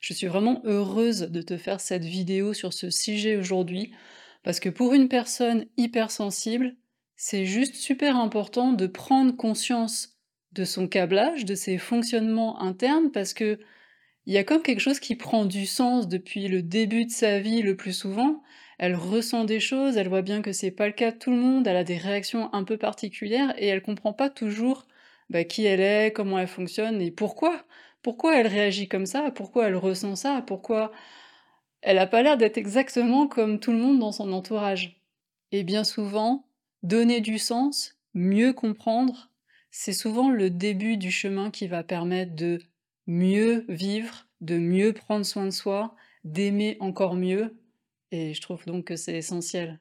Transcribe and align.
Je 0.00 0.12
suis 0.12 0.26
vraiment 0.26 0.60
heureuse 0.64 1.20
de 1.22 1.42
te 1.42 1.56
faire 1.56 1.80
cette 1.80 2.04
vidéo 2.04 2.52
sur 2.52 2.72
ce 2.72 2.90
sujet 2.90 3.36
aujourd'hui, 3.36 3.92
parce 4.42 4.60
que 4.60 4.68
pour 4.68 4.94
une 4.94 5.08
personne 5.08 5.66
hypersensible, 5.76 6.76
c'est 7.16 7.46
juste 7.46 7.74
super 7.74 8.16
important 8.16 8.72
de 8.72 8.86
prendre 8.86 9.36
conscience 9.36 10.18
de 10.52 10.64
son 10.64 10.88
câblage, 10.88 11.44
de 11.44 11.54
ses 11.54 11.78
fonctionnements 11.78 12.60
internes, 12.60 13.10
parce 13.10 13.34
que 13.34 13.58
il 14.26 14.32
y 14.32 14.38
a 14.38 14.44
comme 14.44 14.62
quelque 14.62 14.80
chose 14.80 15.00
qui 15.00 15.16
prend 15.16 15.44
du 15.44 15.66
sens 15.66 16.08
depuis 16.08 16.48
le 16.48 16.62
début 16.62 17.04
de 17.04 17.10
sa 17.10 17.40
vie 17.40 17.60
le 17.62 17.76
plus 17.76 17.92
souvent. 17.92 18.42
Elle 18.78 18.94
ressent 18.94 19.44
des 19.44 19.60
choses, 19.60 19.96
elle 19.96 20.08
voit 20.08 20.22
bien 20.22 20.40
que 20.42 20.52
c'est 20.52 20.70
pas 20.70 20.86
le 20.86 20.94
cas 20.94 21.12
de 21.12 21.18
tout 21.18 21.30
le 21.30 21.36
monde, 21.36 21.66
elle 21.66 21.76
a 21.76 21.84
des 21.84 21.98
réactions 21.98 22.52
un 22.54 22.64
peu 22.64 22.76
particulières 22.78 23.54
et 23.58 23.66
elle 23.66 23.82
comprend 23.82 24.12
pas 24.12 24.30
toujours 24.30 24.86
bah, 25.30 25.44
qui 25.44 25.64
elle 25.66 25.80
est, 25.80 26.12
comment 26.12 26.38
elle 26.38 26.48
fonctionne 26.48 27.00
et 27.02 27.10
pourquoi. 27.10 27.64
Pourquoi 28.04 28.38
elle 28.38 28.46
réagit 28.46 28.86
comme 28.86 29.06
ça 29.06 29.30
Pourquoi 29.30 29.66
elle 29.66 29.76
ressent 29.76 30.14
ça 30.14 30.44
Pourquoi 30.46 30.92
elle 31.80 31.96
n'a 31.96 32.06
pas 32.06 32.22
l'air 32.22 32.36
d'être 32.36 32.58
exactement 32.58 33.26
comme 33.26 33.58
tout 33.58 33.72
le 33.72 33.78
monde 33.78 33.98
dans 33.98 34.12
son 34.12 34.30
entourage 34.30 35.00
Et 35.52 35.64
bien 35.64 35.84
souvent, 35.84 36.46
donner 36.82 37.22
du 37.22 37.38
sens, 37.38 37.98
mieux 38.12 38.52
comprendre, 38.52 39.30
c'est 39.70 39.94
souvent 39.94 40.28
le 40.28 40.50
début 40.50 40.98
du 40.98 41.10
chemin 41.10 41.50
qui 41.50 41.66
va 41.66 41.82
permettre 41.82 42.36
de 42.36 42.60
mieux 43.06 43.64
vivre, 43.68 44.26
de 44.42 44.58
mieux 44.58 44.92
prendre 44.92 45.24
soin 45.24 45.46
de 45.46 45.50
soi, 45.50 45.96
d'aimer 46.24 46.76
encore 46.80 47.14
mieux, 47.14 47.56
et 48.10 48.34
je 48.34 48.40
trouve 48.42 48.66
donc 48.66 48.84
que 48.84 48.96
c'est 48.96 49.16
essentiel. 49.16 49.80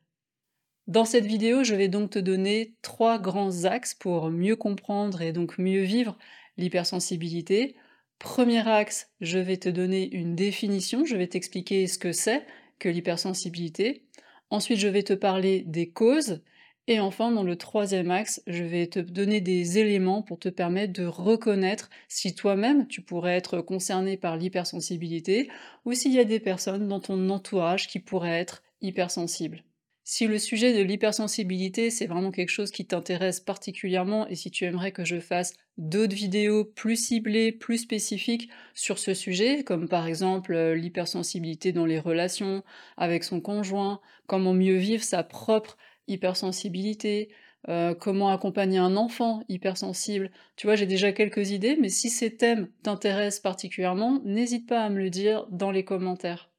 Dans 0.88 1.06
cette 1.06 1.26
vidéo, 1.26 1.66
je 1.66 1.76
vais 1.76 1.90
donc 1.90 2.12
te 2.12 2.20
donner 2.20 2.74
trois 2.84 3.20
grands 3.20 3.66
axes 3.66 3.94
pour 3.94 4.30
mieux 4.30 4.56
comprendre 4.56 5.22
et 5.22 5.34
donc 5.34 5.58
mieux 5.58 5.84
vivre 5.84 6.18
l'hypersensibilité. 6.56 7.76
Premier 8.20 8.68
axe, 8.68 9.12
je 9.22 9.40
vais 9.40 9.58
te 9.58 9.70
donner 9.70 10.10
une 10.14 10.36
définition, 10.36 11.06
je 11.06 11.18
vais 11.18 11.28
t'expliquer 11.28 11.88
ce 11.88 11.98
que 11.98 12.12
c'est 12.12 12.46
que 12.80 12.90
l'hypersensibilité. 12.90 14.06
Ensuite, 14.50 14.80
je 14.80 14.88
vais 14.88 15.04
te 15.04 15.14
parler 15.14 15.64
des 15.66 15.90
causes. 15.90 16.42
Et 16.88 17.00
enfin, 17.00 17.32
dans 17.32 17.44
le 17.44 17.56
troisième 17.56 18.12
axe, 18.12 18.42
je 18.46 18.64
vais 18.64 18.88
te 18.88 19.00
donner 19.00 19.40
des 19.40 19.78
éléments 19.80 20.22
pour 20.22 20.38
te 20.38 20.50
permettre 20.50 20.94
de 20.94 21.06
reconnaître 21.06 21.90
si 22.10 22.36
toi-même 22.36 22.88
tu 22.88 23.02
pourrais 23.02 23.38
être 23.38 23.62
concerné 23.62 24.18
par 24.18 24.36
l'hypersensibilité 24.36 25.50
ou 25.86 25.94
s'il 25.94 26.12
y 26.12 26.20
a 26.20 26.26
des 26.26 26.42
personnes 26.42 26.90
dans 26.90 27.00
ton 27.00 27.30
entourage 27.30 27.88
qui 27.88 28.00
pourraient 28.00 28.40
être 28.40 28.64
hypersensibles. 28.82 29.64
Si 30.04 30.28
le 30.28 30.38
sujet 30.38 30.78
de 30.78 30.84
l'hypersensibilité, 30.84 31.90
c'est 31.90 32.08
vraiment 32.08 32.32
quelque 32.32 32.50
chose 32.50 32.72
qui 32.72 32.86
t'intéresse 32.86 33.40
particulièrement 33.40 34.28
et 34.28 34.36
si 34.36 34.52
tu 34.52 34.66
aimerais 34.66 34.92
que 34.92 35.06
je 35.06 35.22
fasse 35.22 35.54
d'autres 35.78 36.16
vidéos 36.16 36.66
plus 36.66 36.96
ciblées, 36.96 37.52
plus 37.52 37.80
spécifiques 37.80 38.50
sur 38.74 39.00
ce 39.00 39.14
sujet, 39.14 39.64
comme 39.64 39.88
par 39.88 40.08
exemple 40.08 40.54
euh, 40.54 40.76
l'hypersensibilité 40.76 41.72
dans 41.72 41.86
les 41.86 42.00
relations 42.00 42.64
avec 42.98 43.24
son 43.24 43.42
conjoint, 43.42 44.00
comment 44.28 44.54
mieux 44.54 44.78
vivre 44.78 45.04
sa 45.04 45.24
propre 45.24 45.78
hypersensibilité, 46.08 47.30
euh, 47.70 47.96
comment 47.96 48.30
accompagner 48.30 48.78
un 48.78 48.96
enfant 48.98 49.44
hypersensible. 49.50 50.32
Tu 50.56 50.68
vois, 50.68 50.76
j'ai 50.76 50.86
déjà 50.86 51.12
quelques 51.14 51.52
idées, 51.52 51.78
mais 51.80 51.90
si 51.90 52.10
ces 52.10 52.36
thèmes 52.36 52.70
t'intéressent 52.84 53.42
particulièrement, 53.42 54.22
n'hésite 54.26 54.68
pas 54.68 54.84
à 54.84 54.90
me 54.90 55.00
le 55.00 55.10
dire 55.10 55.48
dans 55.50 55.72
les 55.72 55.86
commentaires. 55.86 56.53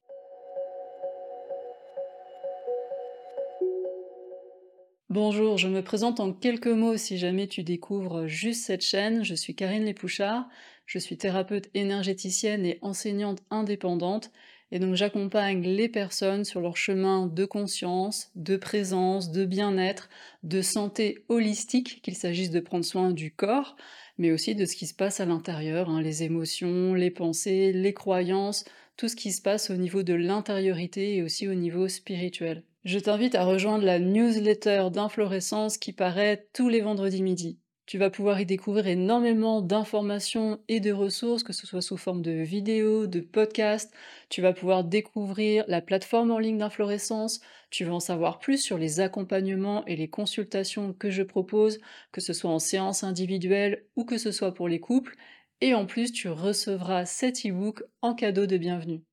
Bonjour, 5.15 5.59
je 5.59 5.69
me 5.69 5.81
présente 5.81 6.19
en 6.19 6.33
quelques 6.33 6.67
mots 6.67 6.97
si 6.97 7.19
jamais 7.19 7.47
tu 7.47 7.63
découvres 7.63 8.27
juste 8.27 8.65
cette 8.65 8.83
chaîne. 8.83 9.23
Je 9.23 9.37
suis 9.37 9.55
Karine 9.55 9.85
Lépouchard, 9.85 10.49
je 10.87 10.99
suis 10.99 11.17
thérapeute 11.17 11.71
énergéticienne 11.73 12.67
et 12.67 12.81
enseignante 12.83 13.41
indépendante. 13.49 14.33
Et 14.73 14.81
donc 14.81 14.97
j'accompagne 14.97 15.63
les 15.63 15.89
personnes 15.89 16.45
sur 16.45 16.61
leur 16.61 16.77
chemin 16.77 17.29
de 17.29 17.45
conscience, 17.45 18.33
de 18.35 18.57
présence, 18.57 19.31
de 19.31 19.45
bien-être, 19.45 20.09
de 20.43 20.63
santé 20.63 21.25
holistique, 21.29 22.03
qu'il 22.03 22.17
s'agisse 22.17 22.51
de 22.51 22.59
prendre 22.59 22.85
soin 22.85 23.13
du 23.13 23.31
corps, 23.31 23.77
mais 24.19 24.33
aussi 24.33 24.57
de 24.57 24.67
ce 24.67 24.75
qui 24.75 24.89
se 24.89 24.95
passe 24.95 25.21
à 25.21 25.27
l'intérieur, 25.27 25.91
hein, 25.91 26.03
les 26.03 26.25
émotions, 26.25 26.93
les 26.93 27.13
pensées, 27.13 27.73
les 27.73 27.95
croyances, 27.95 28.65
tout 28.97 29.07
ce 29.07 29.15
qui 29.15 29.31
se 29.31 29.43
passe 29.43 29.71
au 29.71 29.77
niveau 29.77 30.03
de 30.03 30.15
l'intériorité 30.15 31.15
et 31.15 31.23
aussi 31.23 31.47
au 31.47 31.55
niveau 31.55 31.87
spirituel 31.87 32.65
je 32.85 32.99
t'invite 32.99 33.35
à 33.35 33.45
rejoindre 33.45 33.85
la 33.85 33.99
newsletter 33.99 34.89
d'Inflorescence 34.93 35.79
qui 35.79 35.93
paraît 35.93 36.49
tous 36.53 36.69
les 36.69 36.81
vendredis 36.81 37.23
midi. 37.23 37.59
Tu 37.87 37.99
vas 37.99 38.09
pouvoir 38.09 38.41
y 38.41 38.47
découvrir 38.47 38.87
énormément 38.87 39.61
d'informations 39.61 40.59
et 40.69 40.81
de 40.81 40.93
ressources, 40.93 41.43
que 41.43 41.53
ce 41.53 41.67
soit 41.67 41.83
sous 41.83 41.99
forme 41.99 42.23
de 42.23 42.31
vidéos, 42.31 43.07
de 43.07 43.21
podcasts. 43.21 43.93
Tu 44.31 44.41
vas 44.41 44.55
pouvoir 44.55 44.85
découvrir 44.85 45.65
la 45.69 45.83
plateforme 45.83 46.31
en 46.31 46.39
ligne 46.39 46.59
d'Inflorescence. 46.59 47.41
Tu 47.71 47.85
vas 47.85 47.93
en 47.95 48.01
savoir 48.01 48.39
plus 48.39 48.59
sur 48.59 48.79
les 48.79 49.01
accompagnements 49.01 49.85
et 49.87 49.97
les 49.97 50.09
consultations 50.09 50.95
que 50.95 51.11
je 51.11 51.23
propose, 51.23 51.79
que 52.13 52.23
ce 52.23 52.33
soit 52.33 52.51
en 52.51 52.59
séance 52.59 53.05
individuelle 53.05 53.85
ou 53.97 54.05
que 54.05 54.17
ce 54.17 54.33
soit 54.33 54.55
pour 54.55 54.69
les 54.69 54.81
couples. 54.81 55.17
Et 55.61 55.75
en 55.75 55.85
plus, 55.87 56.13
tu 56.13 56.29
recevras 56.29 57.05
cet 57.05 57.45
e-book 57.47 57.83
en 58.01 58.15
cadeau 58.15 58.47
de 58.47 58.57
bienvenue. 58.57 59.05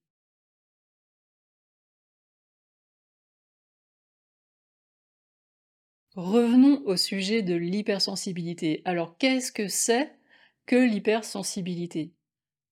Revenons 6.16 6.82
au 6.84 6.98
sujet 6.98 7.42
de 7.42 7.56
l'hypersensibilité. 7.56 8.82
Alors 8.84 9.18
qu'est-ce 9.18 9.54
que 9.54 9.70
c'est 9.70 10.12
que 10.66 10.76
l'hypersensibilité? 10.76 12.12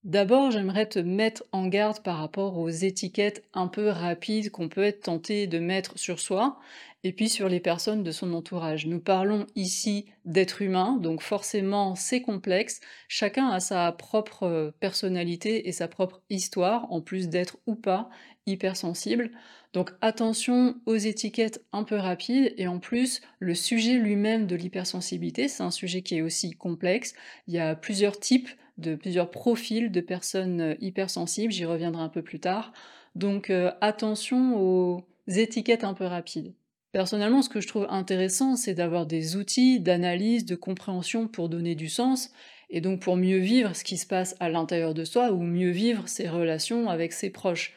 D'abord, 0.04 0.50
j'aimerais 0.50 0.86
te 0.86 0.98
mettre 0.98 1.44
en 1.52 1.66
garde 1.66 2.02
par 2.02 2.18
rapport 2.18 2.58
aux 2.58 2.68
étiquettes 2.68 3.42
un 3.54 3.66
peu 3.66 3.88
rapides 3.88 4.50
qu'on 4.50 4.68
peut 4.68 4.84
être 4.84 5.04
tenté 5.04 5.46
de 5.46 5.58
mettre 5.58 5.98
sur 5.98 6.20
soi 6.20 6.58
et 7.02 7.12
puis 7.14 7.30
sur 7.30 7.48
les 7.48 7.60
personnes 7.60 8.02
de 8.02 8.10
son 8.10 8.34
entourage. 8.34 8.86
Nous 8.86 9.00
parlons 9.00 9.46
ici 9.56 10.04
d'êtres 10.26 10.60
humains, 10.60 10.98
donc 10.98 11.22
forcément 11.22 11.94
c'est 11.94 12.20
complexe. 12.20 12.80
Chacun 13.08 13.48
a 13.48 13.60
sa 13.60 13.90
propre 13.92 14.74
personnalité 14.80 15.66
et 15.66 15.72
sa 15.72 15.88
propre 15.88 16.20
histoire, 16.28 16.92
en 16.92 17.00
plus 17.00 17.30
d'être 17.30 17.56
ou 17.66 17.74
pas 17.74 18.10
hypersensible. 18.44 19.30
Donc 19.72 19.92
attention 20.00 20.74
aux 20.86 20.96
étiquettes 20.96 21.64
un 21.72 21.84
peu 21.84 21.94
rapides 21.94 22.52
et 22.56 22.66
en 22.66 22.80
plus 22.80 23.20
le 23.38 23.54
sujet 23.54 23.94
lui-même 23.94 24.46
de 24.46 24.56
l'hypersensibilité, 24.56 25.46
c'est 25.46 25.62
un 25.62 25.70
sujet 25.70 26.02
qui 26.02 26.16
est 26.16 26.22
aussi 26.22 26.52
complexe. 26.52 27.14
Il 27.46 27.54
y 27.54 27.58
a 27.58 27.76
plusieurs 27.76 28.18
types 28.18 28.48
de 28.78 28.96
plusieurs 28.96 29.30
profils 29.30 29.92
de 29.92 30.00
personnes 30.00 30.60
euh, 30.60 30.74
hypersensibles, 30.80 31.52
j'y 31.52 31.66
reviendrai 31.66 32.02
un 32.02 32.08
peu 32.08 32.22
plus 32.22 32.40
tard. 32.40 32.72
Donc 33.14 33.50
euh, 33.50 33.70
attention 33.80 34.56
aux 34.56 35.04
étiquettes 35.28 35.84
un 35.84 35.94
peu 35.94 36.04
rapides. 36.04 36.54
Personnellement, 36.92 37.42
ce 37.42 37.48
que 37.48 37.60
je 37.60 37.68
trouve 37.68 37.86
intéressant, 37.88 38.56
c'est 38.56 38.74
d'avoir 38.74 39.06
des 39.06 39.36
outils 39.36 39.78
d'analyse, 39.78 40.44
de 40.44 40.56
compréhension 40.56 41.28
pour 41.28 41.48
donner 41.48 41.76
du 41.76 41.88
sens, 41.88 42.32
et 42.68 42.80
donc 42.80 43.00
pour 43.00 43.16
mieux 43.16 43.38
vivre 43.38 43.76
ce 43.76 43.84
qui 43.84 43.96
se 43.96 44.06
passe 44.06 44.34
à 44.40 44.48
l'intérieur 44.48 44.92
de 44.92 45.04
soi, 45.04 45.30
ou 45.30 45.40
mieux 45.40 45.70
vivre 45.70 46.08
ses 46.08 46.28
relations 46.28 46.90
avec 46.90 47.12
ses 47.12 47.30
proches. 47.30 47.74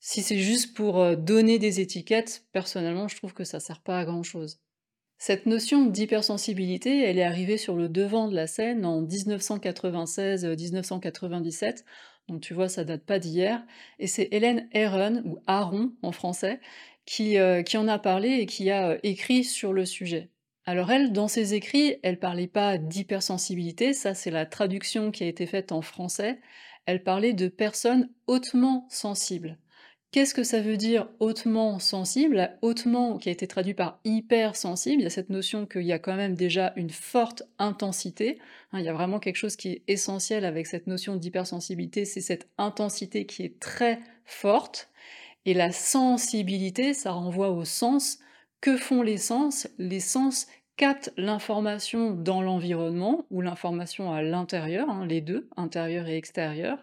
Si 0.00 0.22
c'est 0.22 0.38
juste 0.38 0.74
pour 0.74 0.98
euh, 0.98 1.14
donner 1.14 1.58
des 1.58 1.80
étiquettes, 1.80 2.46
personnellement, 2.52 3.06
je 3.06 3.16
trouve 3.16 3.34
que 3.34 3.44
ça 3.44 3.60
sert 3.60 3.82
pas 3.82 3.98
à 3.98 4.06
grand 4.06 4.22
chose. 4.22 4.58
Cette 5.18 5.44
notion 5.44 5.84
d'hypersensibilité, 5.84 7.02
elle 7.02 7.18
est 7.18 7.22
arrivée 7.22 7.58
sur 7.58 7.76
le 7.76 7.90
devant 7.90 8.26
de 8.26 8.34
la 8.34 8.46
scène 8.46 8.86
en 8.86 9.02
1996-1997, 9.02 11.84
donc 12.28 12.40
tu 12.40 12.54
vois, 12.54 12.70
ça 12.70 12.84
date 12.84 13.04
pas 13.04 13.18
d'hier, 13.18 13.62
et 13.98 14.06
c'est 14.06 14.28
Hélène 14.30 14.70
Aron, 14.72 15.20
ou 15.26 15.38
Aaron 15.46 15.92
en 16.00 16.12
français, 16.12 16.60
qui, 17.04 17.36
euh, 17.36 17.62
qui 17.62 17.76
en 17.76 17.86
a 17.86 17.98
parlé 17.98 18.38
et 18.38 18.46
qui 18.46 18.70
a 18.70 18.92
euh, 18.92 18.98
écrit 19.02 19.44
sur 19.44 19.74
le 19.74 19.84
sujet. 19.84 20.30
Alors 20.64 20.90
elle, 20.90 21.12
dans 21.12 21.28
ses 21.28 21.52
écrits, 21.52 21.96
elle 22.02 22.18
parlait 22.18 22.46
pas 22.46 22.78
d'hypersensibilité, 22.78 23.92
ça 23.92 24.14
c'est 24.14 24.30
la 24.30 24.46
traduction 24.46 25.10
qui 25.10 25.24
a 25.24 25.26
été 25.26 25.44
faite 25.44 25.72
en 25.72 25.82
français, 25.82 26.40
elle 26.86 27.02
parlait 27.02 27.34
de 27.34 27.48
personnes 27.48 28.08
hautement 28.26 28.86
sensibles. 28.88 29.58
Qu'est-ce 30.12 30.34
que 30.34 30.42
ça 30.42 30.60
veut 30.60 30.76
dire 30.76 31.08
hautement 31.20 31.78
sensible? 31.78 32.50
Hautement, 32.62 33.16
qui 33.16 33.28
a 33.28 33.32
été 33.32 33.46
traduit 33.46 33.74
par 33.74 34.00
hypersensible, 34.04 35.02
il 35.02 35.04
y 35.04 35.06
a 35.06 35.10
cette 35.10 35.30
notion 35.30 35.66
qu'il 35.66 35.82
y 35.82 35.92
a 35.92 36.00
quand 36.00 36.16
même 36.16 36.34
déjà 36.34 36.72
une 36.74 36.90
forte 36.90 37.44
intensité. 37.60 38.40
Hein, 38.72 38.80
il 38.80 38.84
y 38.84 38.88
a 38.88 38.92
vraiment 38.92 39.20
quelque 39.20 39.36
chose 39.36 39.54
qui 39.54 39.68
est 39.68 39.82
essentiel 39.86 40.44
avec 40.44 40.66
cette 40.66 40.88
notion 40.88 41.14
d'hypersensibilité, 41.14 42.04
c'est 42.04 42.20
cette 42.20 42.48
intensité 42.58 43.24
qui 43.24 43.44
est 43.44 43.60
très 43.60 44.00
forte. 44.24 44.90
Et 45.46 45.54
la 45.54 45.70
sensibilité, 45.70 46.92
ça 46.92 47.12
renvoie 47.12 47.50
au 47.50 47.64
sens. 47.64 48.18
Que 48.60 48.76
font 48.76 49.02
les 49.02 49.16
sens? 49.16 49.68
Les 49.78 50.00
sens 50.00 50.48
captent 50.76 51.12
l'information 51.18 52.10
dans 52.10 52.42
l'environnement 52.42 53.26
ou 53.30 53.42
l'information 53.42 54.12
à 54.12 54.22
l'intérieur, 54.22 54.90
hein, 54.90 55.06
les 55.06 55.20
deux, 55.20 55.48
intérieur 55.56 56.08
et 56.08 56.16
extérieur. 56.16 56.78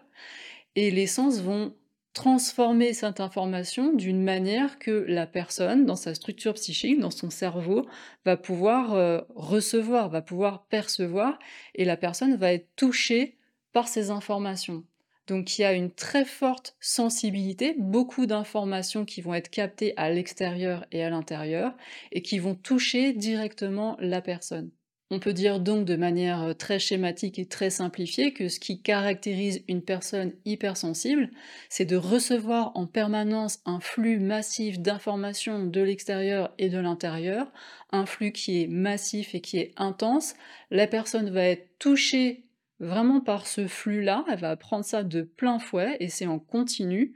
Et 0.76 0.90
les 0.90 1.06
sens 1.06 1.40
vont 1.40 1.74
transformer 2.18 2.94
cette 2.94 3.20
information 3.20 3.92
d'une 3.92 4.24
manière 4.24 4.80
que 4.80 5.04
la 5.06 5.24
personne, 5.24 5.86
dans 5.86 5.94
sa 5.94 6.16
structure 6.16 6.54
psychique, 6.54 6.98
dans 6.98 7.12
son 7.12 7.30
cerveau, 7.30 7.86
va 8.24 8.36
pouvoir 8.36 8.94
euh, 8.94 9.20
recevoir, 9.36 10.08
va 10.08 10.20
pouvoir 10.20 10.66
percevoir, 10.66 11.38
et 11.76 11.84
la 11.84 11.96
personne 11.96 12.34
va 12.34 12.52
être 12.52 12.74
touchée 12.74 13.38
par 13.72 13.86
ces 13.86 14.10
informations. 14.10 14.82
Donc 15.28 15.58
il 15.58 15.62
y 15.62 15.64
a 15.64 15.72
une 15.72 15.92
très 15.92 16.24
forte 16.24 16.74
sensibilité, 16.80 17.76
beaucoup 17.78 18.26
d'informations 18.26 19.04
qui 19.04 19.20
vont 19.20 19.34
être 19.34 19.48
captées 19.48 19.94
à 19.96 20.10
l'extérieur 20.10 20.86
et 20.90 21.04
à 21.04 21.10
l'intérieur, 21.10 21.76
et 22.10 22.20
qui 22.20 22.40
vont 22.40 22.56
toucher 22.56 23.12
directement 23.12 23.96
la 24.00 24.20
personne. 24.20 24.72
On 25.10 25.20
peut 25.20 25.32
dire 25.32 25.58
donc 25.58 25.86
de 25.86 25.96
manière 25.96 26.42
euh, 26.42 26.52
très 26.52 26.78
schématique 26.78 27.38
et 27.38 27.46
très 27.46 27.70
simplifiée 27.70 28.34
que 28.34 28.48
ce 28.48 28.60
qui 28.60 28.82
caractérise 28.82 29.64
une 29.66 29.80
personne 29.80 30.32
hypersensible, 30.44 31.30
c'est 31.70 31.86
de 31.86 31.96
recevoir 31.96 32.72
en 32.74 32.86
permanence 32.86 33.60
un 33.64 33.80
flux 33.80 34.18
massif 34.18 34.78
d'informations 34.78 35.64
de 35.64 35.80
l'extérieur 35.80 36.52
et 36.58 36.68
de 36.68 36.78
l'intérieur, 36.78 37.50
un 37.90 38.04
flux 38.04 38.32
qui 38.32 38.62
est 38.62 38.66
massif 38.66 39.34
et 39.34 39.40
qui 39.40 39.58
est 39.58 39.72
intense. 39.78 40.34
La 40.70 40.86
personne 40.86 41.30
va 41.30 41.44
être 41.44 41.78
touchée 41.78 42.44
vraiment 42.78 43.20
par 43.20 43.46
ce 43.46 43.66
flux-là, 43.66 44.26
elle 44.30 44.38
va 44.38 44.56
prendre 44.56 44.84
ça 44.84 45.02
de 45.02 45.22
plein 45.22 45.58
fouet 45.58 45.96
et 46.00 46.08
c'est 46.08 46.26
en 46.26 46.38
continu. 46.38 47.14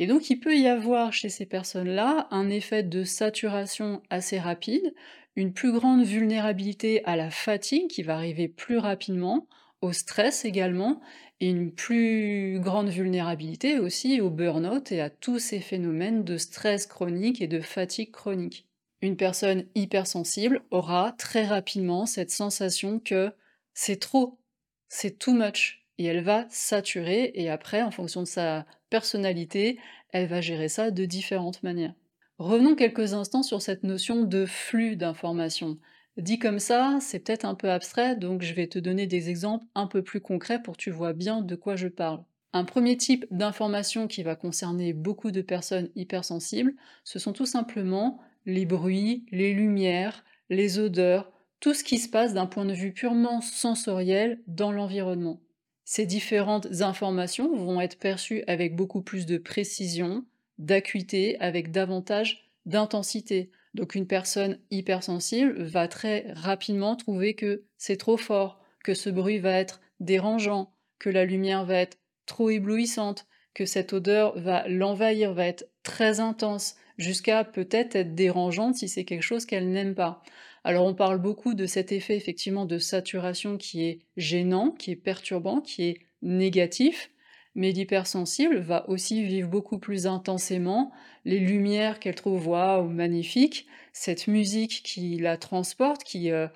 Et 0.00 0.06
donc 0.06 0.30
il 0.30 0.38
peut 0.38 0.56
y 0.56 0.68
avoir 0.68 1.12
chez 1.12 1.28
ces 1.28 1.46
personnes-là 1.46 2.28
un 2.30 2.50
effet 2.50 2.82
de 2.82 3.04
saturation 3.04 4.02
assez 4.10 4.38
rapide, 4.38 4.94
une 5.38 5.52
plus 5.52 5.70
grande 5.70 6.02
vulnérabilité 6.02 7.04
à 7.04 7.14
la 7.14 7.30
fatigue 7.30 7.86
qui 7.86 8.02
va 8.02 8.16
arriver 8.16 8.48
plus 8.48 8.76
rapidement, 8.76 9.46
au 9.82 9.92
stress 9.92 10.44
également, 10.44 11.00
et 11.38 11.48
une 11.48 11.70
plus 11.70 12.58
grande 12.58 12.88
vulnérabilité 12.88 13.78
aussi 13.78 14.20
au 14.20 14.30
burn-out 14.30 14.90
et 14.90 15.00
à 15.00 15.10
tous 15.10 15.38
ces 15.38 15.60
phénomènes 15.60 16.24
de 16.24 16.38
stress 16.38 16.88
chronique 16.88 17.40
et 17.40 17.46
de 17.46 17.60
fatigue 17.60 18.10
chronique. 18.10 18.66
Une 19.00 19.16
personne 19.16 19.64
hypersensible 19.76 20.62
aura 20.72 21.14
très 21.18 21.46
rapidement 21.46 22.04
cette 22.04 22.32
sensation 22.32 22.98
que 22.98 23.30
c'est 23.74 24.00
trop, 24.00 24.40
c'est 24.88 25.20
too 25.20 25.34
much, 25.34 25.86
et 25.98 26.06
elle 26.06 26.24
va 26.24 26.46
saturer, 26.50 27.30
et 27.36 27.48
après, 27.48 27.82
en 27.82 27.92
fonction 27.92 28.22
de 28.22 28.26
sa 28.26 28.66
personnalité, 28.90 29.78
elle 30.10 30.26
va 30.26 30.40
gérer 30.40 30.68
ça 30.68 30.90
de 30.90 31.04
différentes 31.04 31.62
manières. 31.62 31.94
Revenons 32.38 32.76
quelques 32.76 33.14
instants 33.14 33.42
sur 33.42 33.60
cette 33.60 33.82
notion 33.82 34.22
de 34.22 34.46
flux 34.46 34.94
d'informations. 34.94 35.78
Dit 36.16 36.38
comme 36.38 36.60
ça, 36.60 36.98
c'est 37.00 37.18
peut-être 37.18 37.44
un 37.44 37.56
peu 37.56 37.68
abstrait, 37.68 38.14
donc 38.14 38.42
je 38.42 38.54
vais 38.54 38.68
te 38.68 38.78
donner 38.78 39.08
des 39.08 39.28
exemples 39.28 39.66
un 39.74 39.88
peu 39.88 40.02
plus 40.02 40.20
concrets 40.20 40.62
pour 40.62 40.76
que 40.76 40.82
tu 40.82 40.92
vois 40.92 41.12
bien 41.12 41.42
de 41.42 41.54
quoi 41.56 41.74
je 41.74 41.88
parle. 41.88 42.22
Un 42.52 42.62
premier 42.64 42.96
type 42.96 43.26
d'information 43.32 44.06
qui 44.06 44.22
va 44.22 44.36
concerner 44.36 44.92
beaucoup 44.92 45.32
de 45.32 45.42
personnes 45.42 45.90
hypersensibles, 45.96 46.74
ce 47.02 47.18
sont 47.18 47.32
tout 47.32 47.44
simplement 47.44 48.20
les 48.46 48.66
bruits, 48.66 49.26
les 49.32 49.52
lumières, 49.52 50.24
les 50.48 50.78
odeurs, 50.78 51.32
tout 51.58 51.74
ce 51.74 51.82
qui 51.82 51.98
se 51.98 52.08
passe 52.08 52.34
d'un 52.34 52.46
point 52.46 52.64
de 52.64 52.72
vue 52.72 52.92
purement 52.92 53.40
sensoriel 53.40 54.40
dans 54.46 54.70
l'environnement. 54.70 55.40
Ces 55.84 56.06
différentes 56.06 56.82
informations 56.82 57.56
vont 57.56 57.80
être 57.80 57.98
perçues 57.98 58.44
avec 58.46 58.76
beaucoup 58.76 59.02
plus 59.02 59.26
de 59.26 59.38
précision, 59.38 60.24
d'acuité 60.58 61.38
avec 61.40 61.70
davantage 61.70 62.50
d'intensité. 62.66 63.50
Donc 63.74 63.94
une 63.94 64.06
personne 64.06 64.58
hypersensible 64.70 65.62
va 65.62 65.88
très 65.88 66.32
rapidement 66.32 66.96
trouver 66.96 67.34
que 67.34 67.64
c'est 67.76 67.96
trop 67.96 68.16
fort, 68.16 68.60
que 68.84 68.94
ce 68.94 69.10
bruit 69.10 69.38
va 69.38 69.52
être 69.52 69.80
dérangeant, 70.00 70.72
que 70.98 71.10
la 71.10 71.24
lumière 71.24 71.64
va 71.64 71.76
être 71.76 71.98
trop 72.26 72.50
éblouissante, 72.50 73.26
que 73.54 73.66
cette 73.66 73.92
odeur 73.92 74.38
va 74.38 74.66
l'envahir, 74.68 75.34
va 75.34 75.46
être 75.46 75.68
très 75.82 76.20
intense, 76.20 76.76
jusqu'à 76.98 77.44
peut-être 77.44 77.96
être 77.96 78.14
dérangeante 78.14 78.76
si 78.76 78.88
c'est 78.88 79.04
quelque 79.04 79.22
chose 79.22 79.46
qu'elle 79.46 79.70
n'aime 79.70 79.94
pas. 79.94 80.22
Alors 80.64 80.86
on 80.86 80.94
parle 80.94 81.18
beaucoup 81.18 81.54
de 81.54 81.66
cet 81.66 81.92
effet 81.92 82.16
effectivement 82.16 82.66
de 82.66 82.78
saturation 82.78 83.56
qui 83.56 83.84
est 83.84 84.00
gênant, 84.16 84.70
qui 84.70 84.90
est 84.90 84.96
perturbant, 84.96 85.60
qui 85.60 85.84
est 85.84 85.98
négatif, 86.22 87.10
mais 87.58 87.72
l'hypersensible 87.72 88.58
va 88.60 88.88
aussi 88.88 89.24
vivre 89.24 89.48
beaucoup 89.48 89.80
plus 89.80 90.06
intensément. 90.06 90.92
Les 91.24 91.40
lumières 91.40 91.98
qu'elle 91.98 92.14
trouve 92.14 92.46
waouh, 92.46 92.88
magnifiques, 92.88 93.66
cette 93.92 94.28
musique 94.28 94.82
qui 94.84 95.16
la 95.16 95.36
transporte, 95.36 96.04
qui, 96.04 96.30
euh, 96.30 96.46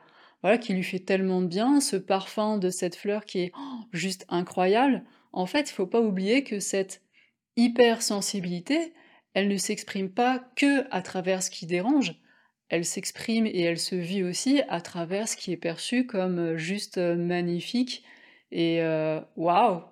voilà, 0.43 0.59
qui 0.59 0.75
lui 0.75 0.85
fait 0.85 1.01
tellement 1.01 1.43
de 1.43 1.49
bien, 1.49 1.81
ce 1.81 1.97
parfum 1.97 2.57
de 2.57 2.71
cette 2.71 2.95
fleur 2.95 3.25
qui 3.25 3.41
est 3.41 3.53
oh, 3.59 3.81
juste 3.91 4.25
incroyable. 4.29 5.03
En 5.33 5.47
fait, 5.47 5.71
il 5.71 5.73
faut 5.73 5.89
pas 5.89 6.01
oublier 6.01 6.45
que 6.45 6.61
cette 6.61 7.03
hypersensibilité, 7.57 8.93
elle 9.35 9.49
ne 9.49 9.57
s'exprime 9.57 10.09
pas 10.09 10.39
que 10.55 10.87
à 10.93 11.03
travers 11.03 11.43
ce 11.43 11.51
qui 11.51 11.67
dérange, 11.67 12.15
elle 12.69 12.85
s'exprime 12.85 13.47
et 13.47 13.63
elle 13.63 13.81
se 13.81 13.97
vit 13.97 14.23
aussi 14.23 14.63
à 14.69 14.81
travers 14.81 15.27
ce 15.27 15.37
qui 15.37 15.51
est 15.51 15.57
perçu 15.57 16.07
comme 16.07 16.39
euh, 16.39 16.57
juste 16.57 16.99
euh, 16.99 17.17
magnifique. 17.17 18.05
Et 18.53 18.83
waouh, 19.35 19.83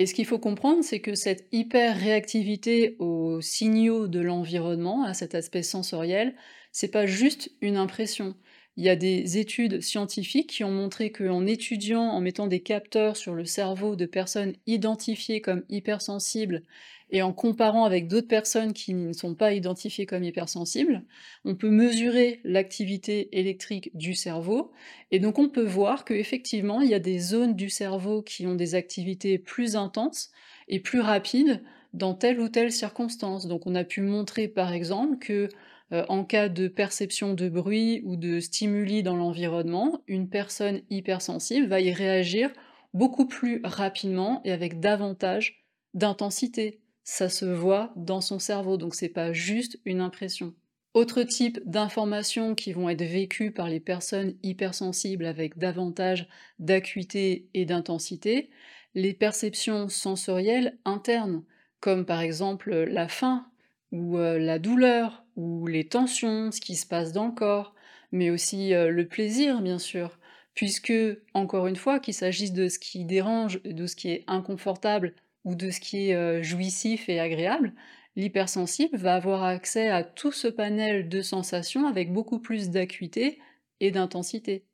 et 0.00 0.06
ce 0.06 0.14
qu'il 0.14 0.24
faut 0.24 0.38
comprendre, 0.38 0.82
c'est 0.82 1.00
que 1.00 1.14
cette 1.14 1.46
hyper-réactivité 1.52 2.96
aux 3.00 3.42
signaux 3.42 4.08
de 4.08 4.18
l'environnement, 4.20 5.04
à 5.04 5.12
cet 5.12 5.34
aspect 5.34 5.62
sensoriel, 5.62 6.34
c'est 6.72 6.90
pas 6.90 7.04
juste 7.04 7.52
une 7.60 7.76
impression. 7.76 8.34
Il 8.80 8.84
y 8.84 8.88
a 8.88 8.96
des 8.96 9.36
études 9.36 9.82
scientifiques 9.82 10.48
qui 10.48 10.64
ont 10.64 10.70
montré 10.70 11.12
qu'en 11.12 11.44
étudiant, 11.44 12.00
en 12.00 12.22
mettant 12.22 12.46
des 12.46 12.60
capteurs 12.60 13.14
sur 13.14 13.34
le 13.34 13.44
cerveau 13.44 13.94
de 13.94 14.06
personnes 14.06 14.54
identifiées 14.66 15.42
comme 15.42 15.64
hypersensibles 15.68 16.62
et 17.10 17.20
en 17.20 17.34
comparant 17.34 17.84
avec 17.84 18.08
d'autres 18.08 18.26
personnes 18.26 18.72
qui 18.72 18.94
ne 18.94 19.12
sont 19.12 19.34
pas 19.34 19.52
identifiées 19.52 20.06
comme 20.06 20.24
hypersensibles, 20.24 21.02
on 21.44 21.56
peut 21.56 21.68
mesurer 21.68 22.40
l'activité 22.42 23.38
électrique 23.38 23.90
du 23.92 24.14
cerveau 24.14 24.72
et 25.10 25.18
donc 25.18 25.38
on 25.38 25.50
peut 25.50 25.60
voir 25.60 26.06
qu'effectivement 26.06 26.80
il 26.80 26.88
y 26.88 26.94
a 26.94 27.00
des 27.00 27.18
zones 27.18 27.56
du 27.56 27.68
cerveau 27.68 28.22
qui 28.22 28.46
ont 28.46 28.54
des 28.54 28.74
activités 28.74 29.38
plus 29.38 29.76
intenses 29.76 30.30
et 30.68 30.80
plus 30.80 31.00
rapides 31.00 31.62
dans 31.92 32.14
telle 32.14 32.40
ou 32.40 32.48
telle 32.48 32.72
circonstance. 32.72 33.46
Donc 33.46 33.66
on 33.66 33.74
a 33.74 33.84
pu 33.84 34.00
montrer 34.00 34.48
par 34.48 34.72
exemple 34.72 35.18
que 35.18 35.50
euh, 35.92 36.04
en 36.08 36.24
cas 36.24 36.48
de 36.48 36.68
perception 36.68 37.34
de 37.34 37.48
bruit 37.48 38.02
ou 38.04 38.16
de 38.16 38.40
stimuli 38.40 39.02
dans 39.02 39.16
l'environnement, 39.16 40.02
une 40.06 40.28
personne 40.28 40.82
hypersensible 40.90 41.66
va 41.66 41.80
y 41.80 41.92
réagir 41.92 42.50
beaucoup 42.94 43.26
plus 43.26 43.60
rapidement 43.64 44.40
et 44.44 44.52
avec 44.52 44.80
davantage 44.80 45.64
d'intensité. 45.94 46.80
Ça 47.02 47.28
se 47.28 47.44
voit 47.44 47.92
dans 47.96 48.20
son 48.20 48.38
cerveau, 48.38 48.76
donc 48.76 48.94
c'est 48.94 49.08
pas 49.08 49.32
juste 49.32 49.80
une 49.84 50.00
impression. 50.00 50.54
Autre 50.92 51.22
type 51.22 51.60
d'informations 51.66 52.56
qui 52.56 52.72
vont 52.72 52.88
être 52.88 53.02
vécues 53.02 53.52
par 53.52 53.68
les 53.68 53.78
personnes 53.78 54.34
hypersensibles 54.42 55.24
avec 55.24 55.56
davantage 55.56 56.28
d'acuité 56.58 57.48
et 57.54 57.64
d'intensité, 57.64 58.50
les 58.94 59.14
perceptions 59.14 59.88
sensorielles 59.88 60.78
internes, 60.84 61.44
comme 61.78 62.04
par 62.04 62.20
exemple 62.20 62.74
la 62.74 63.06
faim 63.06 63.46
ou 63.92 64.18
euh, 64.18 64.38
la 64.38 64.58
douleur 64.58 65.24
les 65.66 65.86
tensions, 65.88 66.50
ce 66.50 66.60
qui 66.60 66.76
se 66.76 66.86
passe 66.86 67.12
dans 67.12 67.26
le 67.26 67.32
corps, 67.32 67.74
mais 68.12 68.30
aussi 68.30 68.74
euh, 68.74 68.90
le 68.90 69.06
plaisir, 69.06 69.62
bien 69.62 69.78
sûr, 69.78 70.18
puisque, 70.54 70.92
encore 71.34 71.66
une 71.66 71.76
fois, 71.76 72.00
qu'il 72.00 72.14
s'agisse 72.14 72.52
de 72.52 72.68
ce 72.68 72.78
qui 72.78 73.04
dérange, 73.04 73.62
de 73.62 73.86
ce 73.86 73.96
qui 73.96 74.10
est 74.10 74.24
inconfortable 74.26 75.14
ou 75.44 75.54
de 75.54 75.70
ce 75.70 75.80
qui 75.80 76.10
est 76.10 76.14
euh, 76.14 76.42
jouissif 76.42 77.08
et 77.08 77.20
agréable, 77.20 77.72
l'hypersensible 78.16 78.96
va 78.96 79.14
avoir 79.14 79.44
accès 79.44 79.88
à 79.88 80.02
tout 80.04 80.32
ce 80.32 80.48
panel 80.48 81.08
de 81.08 81.22
sensations 81.22 81.86
avec 81.86 82.12
beaucoup 82.12 82.40
plus 82.40 82.70
d'acuité 82.70 83.38
et 83.80 83.90
d'intensité. 83.90 84.64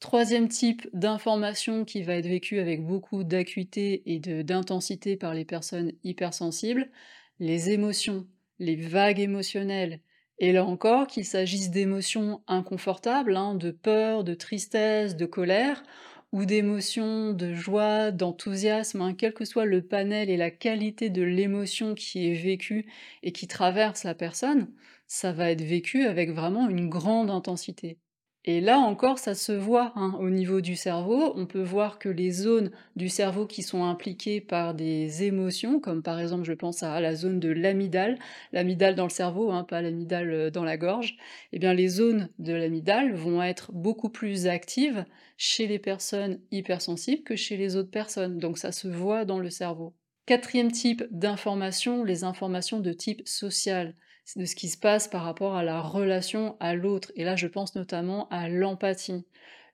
Troisième 0.00 0.48
type 0.48 0.88
d'information 0.92 1.84
qui 1.84 2.02
va 2.02 2.14
être 2.14 2.26
vécue 2.26 2.58
avec 2.58 2.84
beaucoup 2.84 3.24
d'acuité 3.24 4.02
et 4.06 4.18
d'intensité 4.18 5.16
par 5.16 5.32
les 5.34 5.44
personnes 5.44 5.92
hypersensibles, 6.04 6.90
les 7.38 7.70
émotions 7.70 8.26
les 8.58 8.76
vagues 8.76 9.20
émotionnelles, 9.20 10.00
et 10.38 10.52
là 10.52 10.64
encore 10.64 11.06
qu'il 11.06 11.24
s'agisse 11.24 11.70
d'émotions 11.70 12.42
inconfortables, 12.46 13.36
hein, 13.36 13.54
de 13.54 13.70
peur, 13.70 14.24
de 14.24 14.34
tristesse, 14.34 15.16
de 15.16 15.26
colère, 15.26 15.82
ou 16.32 16.44
d'émotions 16.44 17.32
de 17.32 17.54
joie, 17.54 18.10
d'enthousiasme, 18.10 19.00
hein, 19.00 19.14
quel 19.14 19.32
que 19.34 19.44
soit 19.44 19.64
le 19.64 19.82
panel 19.82 20.28
et 20.30 20.36
la 20.36 20.50
qualité 20.50 21.08
de 21.10 21.22
l'émotion 21.22 21.94
qui 21.94 22.28
est 22.30 22.34
vécue 22.34 22.86
et 23.22 23.32
qui 23.32 23.46
traverse 23.48 24.04
la 24.04 24.14
personne, 24.14 24.72
ça 25.06 25.32
va 25.32 25.50
être 25.50 25.62
vécu 25.62 26.04
avec 26.04 26.30
vraiment 26.30 26.68
une 26.68 26.88
grande 26.88 27.30
intensité. 27.30 27.98
Et 28.48 28.60
là 28.60 28.78
encore, 28.78 29.18
ça 29.18 29.34
se 29.34 29.50
voit 29.50 29.92
hein, 29.96 30.16
au 30.20 30.30
niveau 30.30 30.60
du 30.60 30.76
cerveau. 30.76 31.32
On 31.34 31.46
peut 31.46 31.62
voir 31.62 31.98
que 31.98 32.08
les 32.08 32.30
zones 32.30 32.70
du 32.94 33.08
cerveau 33.08 33.44
qui 33.44 33.64
sont 33.64 33.82
impliquées 33.84 34.40
par 34.40 34.72
des 34.72 35.24
émotions, 35.24 35.80
comme 35.80 36.00
par 36.00 36.20
exemple, 36.20 36.44
je 36.44 36.52
pense 36.52 36.84
à 36.84 37.00
la 37.00 37.16
zone 37.16 37.40
de 37.40 37.48
l'amygdale, 37.48 38.20
l'amygdale 38.52 38.94
dans 38.94 39.02
le 39.02 39.10
cerveau, 39.10 39.50
hein, 39.50 39.64
pas 39.64 39.82
l'amygdale 39.82 40.30
euh, 40.30 40.50
dans 40.50 40.62
la 40.62 40.76
gorge, 40.76 41.16
eh 41.52 41.58
bien 41.58 41.74
les 41.74 41.88
zones 41.88 42.28
de 42.38 42.52
l'amygdale 42.52 43.14
vont 43.14 43.42
être 43.42 43.72
beaucoup 43.72 44.10
plus 44.10 44.46
actives 44.46 45.04
chez 45.36 45.66
les 45.66 45.80
personnes 45.80 46.38
hypersensibles 46.52 47.24
que 47.24 47.34
chez 47.34 47.56
les 47.56 47.74
autres 47.74 47.90
personnes. 47.90 48.38
Donc 48.38 48.58
ça 48.58 48.70
se 48.70 48.86
voit 48.86 49.24
dans 49.24 49.40
le 49.40 49.50
cerveau. 49.50 49.92
Quatrième 50.24 50.70
type 50.70 51.02
d'information, 51.10 52.04
les 52.04 52.22
informations 52.22 52.78
de 52.78 52.92
type 52.92 53.22
social 53.26 53.96
de 54.34 54.44
ce 54.44 54.56
qui 54.56 54.68
se 54.68 54.76
passe 54.76 55.06
par 55.06 55.22
rapport 55.22 55.54
à 55.54 55.62
la 55.62 55.80
relation 55.80 56.56
à 56.58 56.74
l'autre. 56.74 57.12
Et 57.14 57.24
là, 57.24 57.36
je 57.36 57.46
pense 57.46 57.76
notamment 57.76 58.28
à 58.30 58.48
l'empathie. 58.48 59.24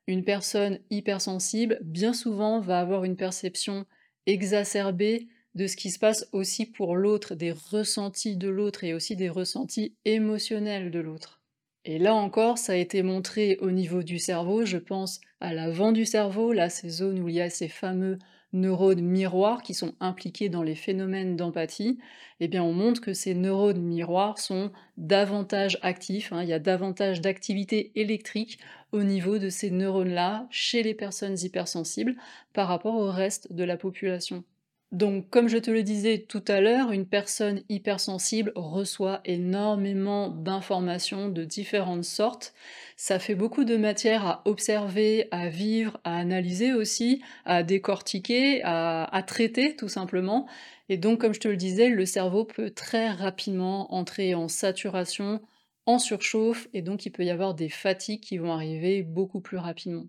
Une 0.07 0.25
personne 0.25 0.79
hypersensible, 0.91 1.79
bien 1.83 2.13
souvent, 2.13 2.61
va 2.61 2.81
avoir 2.81 3.05
une 3.05 3.17
perception 3.17 3.87
exacerbée 4.27 5.29
de 5.55 5.67
ce 5.67 5.77
qui 5.77 5.91
se 5.91 5.99
passe 5.99 6.29
aussi 6.33 6.67
pour 6.67 6.97
l'autre, 6.97 7.35
des 7.35 7.53
ressentis 7.53 8.37
de 8.37 8.49
l'autre 8.49 8.85
et 8.85 8.95
aussi 8.95 9.17
des 9.17 9.29
ressentis 9.29 9.97
émotionnels 10.05 10.91
de 10.91 11.01
l'autre. 11.01 11.43
Et 11.85 11.99
là 11.99 12.15
encore, 12.15 12.59
ça 12.59 12.73
a 12.73 12.77
été 12.77 13.03
montré 13.03 13.59
au 13.61 13.71
niveau 13.71 14.03
du 14.03 14.19
cerveau, 14.19 14.65
je 14.65 14.79
pense 14.79 15.21
à 15.41 15.53
l'avant 15.53 15.93
du 15.93 16.07
cerveau, 16.07 16.53
là, 16.53 16.71
ces 16.71 16.89
zones 16.89 17.21
où 17.21 17.29
il 17.29 17.35
y 17.35 17.41
a 17.41 17.51
ces 17.51 17.69
fameux 17.69 18.19
neurones 18.53 19.03
miroirs 19.03 19.63
qui 19.63 19.75
sont 19.75 19.95
impliqués 20.01 20.49
dans 20.49 20.63
les 20.63 20.75
phénomènes 20.75 21.37
d'empathie, 21.37 21.99
eh 22.41 22.49
bien 22.49 22.63
on 22.63 22.73
montre 22.73 23.01
que 23.01 23.15
ces 23.15 23.35
neurones 23.35 23.83
miroirs 23.83 24.39
sont 24.39 24.71
davantage 24.97 25.79
actifs, 25.83 26.33
hein. 26.33 26.43
il 26.43 26.49
y 26.49 26.53
a 26.53 26.59
davantage 26.59 27.21
d'activité 27.21 27.93
électrique 27.95 28.59
au 28.93 29.03
niveau 29.03 29.39
de 29.39 29.49
ces 29.49 29.71
neurones-là 29.71 30.47
chez 30.51 30.83
les 30.83 30.95
personnes 30.95 31.39
hypersensibles 31.41 32.17
par 32.53 32.69
rapport 32.69 32.97
au 32.97 33.11
reste 33.11 33.53
de 33.53 33.65
la 33.65 33.77
population. 33.77 34.45
Donc, 34.93 35.31
comme 35.31 35.49
je 35.49 35.57
te 35.57 35.71
le 35.71 35.83
disais 35.83 36.19
tout 36.29 36.45
à 36.49 36.61
l'heure, 36.61 36.93
une 36.93 37.07
personne 37.07 37.63
hypersensible 37.71 38.53
reçoit 38.55 39.23
énormément 39.25 40.29
d'informations 40.29 41.31
de 41.31 41.45
différentes 41.45 42.05
sortes. 42.05 42.53
Ça 42.97 43.19
fait 43.19 43.35
beaucoup 43.35 43.65
de 43.65 43.79
matière 43.79 44.27
à 44.27 44.43
observer, 44.45 45.29
à 45.31 45.49
vivre, 45.49 45.99
à 46.05 46.19
analyser 46.19 46.75
aussi, 46.75 47.23
à 47.47 47.63
décortiquer, 47.63 48.61
à, 48.65 49.25
traiter 49.27 49.77
tout 49.77 49.89
simplement. 49.89 50.47
Et 50.91 50.99
donc, 50.99 51.23
comme 51.23 51.33
je 51.33 51.41
te 51.41 51.49
le 51.49 51.57
disais, 51.57 51.89
le 51.89 52.05
cerveau 52.05 52.45
peut 52.45 52.71
très 52.71 53.09
rapidement 53.09 53.95
entrer 53.95 54.35
en 54.35 54.49
saturation, 54.49 55.41
en 55.87 55.99
surchauffe, 55.99 56.69
et 56.75 56.83
donc 56.83 57.07
il 57.07 57.11
peut 57.13 57.25
y 57.25 57.31
avoir 57.31 57.55
des 57.55 57.71
fatigues 57.71 58.21
qui 58.21 58.37
vont 58.37 58.53
arriver 58.53 59.03
beaucoup 59.03 59.41
plus 59.41 59.57
rapidement. 59.57 60.05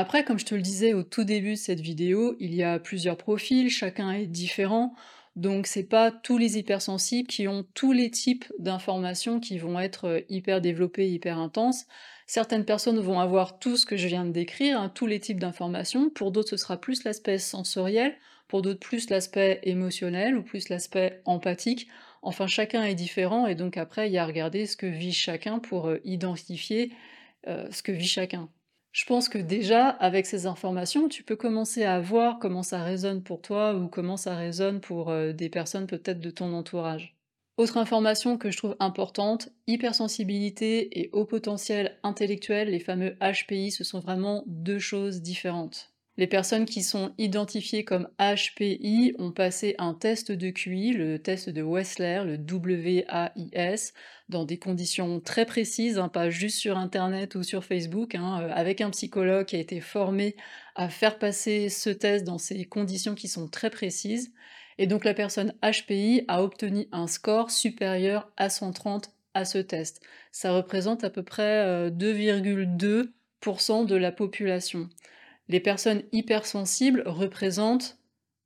Après, 0.00 0.22
comme 0.22 0.38
je 0.38 0.44
te 0.44 0.54
le 0.54 0.62
disais 0.62 0.94
au 0.94 1.02
tout 1.02 1.24
début 1.24 1.54
de 1.54 1.58
cette 1.58 1.80
vidéo, 1.80 2.36
il 2.38 2.54
y 2.54 2.62
a 2.62 2.78
plusieurs 2.78 3.16
profils, 3.16 3.68
chacun 3.68 4.12
est 4.12 4.26
différent, 4.26 4.94
donc 5.34 5.66
c'est 5.66 5.88
pas 5.88 6.12
tous 6.12 6.38
les 6.38 6.56
hypersensibles 6.56 7.26
qui 7.26 7.48
ont 7.48 7.66
tous 7.74 7.90
les 7.90 8.08
types 8.08 8.44
d'informations 8.60 9.40
qui 9.40 9.58
vont 9.58 9.80
être 9.80 10.04
euh, 10.04 10.20
hyper 10.28 10.60
développées, 10.60 11.10
hyper 11.10 11.36
intenses. 11.36 11.84
Certaines 12.28 12.64
personnes 12.64 13.00
vont 13.00 13.18
avoir 13.18 13.58
tout 13.58 13.76
ce 13.76 13.86
que 13.86 13.96
je 13.96 14.06
viens 14.06 14.24
de 14.24 14.30
décrire, 14.30 14.80
hein, 14.80 14.88
tous 14.88 15.06
les 15.06 15.18
types 15.18 15.40
d'informations, 15.40 16.10
pour 16.10 16.30
d'autres 16.30 16.50
ce 16.50 16.58
sera 16.58 16.80
plus 16.80 17.02
l'aspect 17.02 17.38
sensoriel, 17.38 18.14
pour 18.46 18.62
d'autres 18.62 18.78
plus 18.78 19.10
l'aspect 19.10 19.58
émotionnel 19.64 20.36
ou 20.36 20.44
plus 20.44 20.68
l'aspect 20.68 21.22
empathique. 21.24 21.88
Enfin, 22.22 22.46
chacun 22.46 22.84
est 22.84 22.94
différent 22.94 23.48
et 23.48 23.56
donc 23.56 23.76
après, 23.76 24.08
il 24.08 24.12
y 24.12 24.18
a 24.18 24.22
à 24.22 24.26
regarder 24.26 24.66
ce 24.66 24.76
que 24.76 24.86
vit 24.86 25.12
chacun 25.12 25.58
pour 25.58 25.88
euh, 25.88 25.98
identifier 26.04 26.92
euh, 27.48 27.66
ce 27.72 27.82
que 27.82 27.90
vit 27.90 28.06
chacun. 28.06 28.48
Je 28.92 29.04
pense 29.04 29.28
que 29.28 29.38
déjà, 29.38 29.88
avec 29.88 30.26
ces 30.26 30.46
informations, 30.46 31.08
tu 31.08 31.22
peux 31.22 31.36
commencer 31.36 31.84
à 31.84 32.00
voir 32.00 32.38
comment 32.38 32.62
ça 32.62 32.82
résonne 32.82 33.22
pour 33.22 33.42
toi 33.42 33.74
ou 33.74 33.88
comment 33.88 34.16
ça 34.16 34.34
résonne 34.34 34.80
pour 34.80 35.10
euh, 35.10 35.32
des 35.32 35.48
personnes 35.48 35.86
peut-être 35.86 36.20
de 36.20 36.30
ton 36.30 36.52
entourage. 36.52 37.16
Autre 37.58 37.76
information 37.76 38.38
que 38.38 38.50
je 38.50 38.56
trouve 38.56 38.76
importante, 38.78 39.50
hypersensibilité 39.66 41.00
et 41.00 41.10
haut 41.12 41.24
potentiel 41.24 41.98
intellectuel, 42.04 42.70
les 42.70 42.78
fameux 42.78 43.16
HPI, 43.20 43.72
ce 43.72 43.82
sont 43.82 43.98
vraiment 43.98 44.44
deux 44.46 44.78
choses 44.78 45.22
différentes. 45.22 45.92
Les 46.18 46.26
personnes 46.26 46.66
qui 46.66 46.82
sont 46.82 47.12
identifiées 47.16 47.84
comme 47.84 48.08
HPI 48.18 49.14
ont 49.20 49.30
passé 49.30 49.76
un 49.78 49.94
test 49.94 50.32
de 50.32 50.50
QI, 50.50 50.92
le 50.92 51.20
test 51.20 51.48
de 51.48 51.62
Wessler, 51.62 52.24
le 52.26 52.36
WAIS, 52.36 53.92
dans 54.28 54.44
des 54.44 54.58
conditions 54.58 55.20
très 55.20 55.46
précises, 55.46 55.96
hein, 55.96 56.08
pas 56.08 56.28
juste 56.28 56.58
sur 56.58 56.76
Internet 56.76 57.36
ou 57.36 57.44
sur 57.44 57.64
Facebook, 57.64 58.16
hein, 58.16 58.40
euh, 58.42 58.50
avec 58.52 58.80
un 58.80 58.90
psychologue 58.90 59.46
qui 59.46 59.54
a 59.54 59.60
été 59.60 59.80
formé 59.80 60.34
à 60.74 60.88
faire 60.88 61.20
passer 61.20 61.68
ce 61.68 61.90
test 61.90 62.24
dans 62.24 62.38
ces 62.38 62.64
conditions 62.64 63.14
qui 63.14 63.28
sont 63.28 63.46
très 63.46 63.70
précises. 63.70 64.32
Et 64.78 64.88
donc 64.88 65.04
la 65.04 65.14
personne 65.14 65.54
HPI 65.62 66.24
a 66.26 66.42
obtenu 66.42 66.88
un 66.90 67.06
score 67.06 67.52
supérieur 67.52 68.28
à 68.36 68.50
130 68.50 69.12
à 69.34 69.44
ce 69.44 69.58
test. 69.58 70.00
Ça 70.32 70.50
représente 70.50 71.04
à 71.04 71.10
peu 71.10 71.22
près 71.22 71.90
2,2% 71.90 73.82
euh, 73.82 73.84
de 73.84 73.94
la 73.94 74.10
population. 74.10 74.88
Les 75.48 75.60
personnes 75.60 76.02
hypersensibles 76.12 77.02
représentent, 77.06 77.98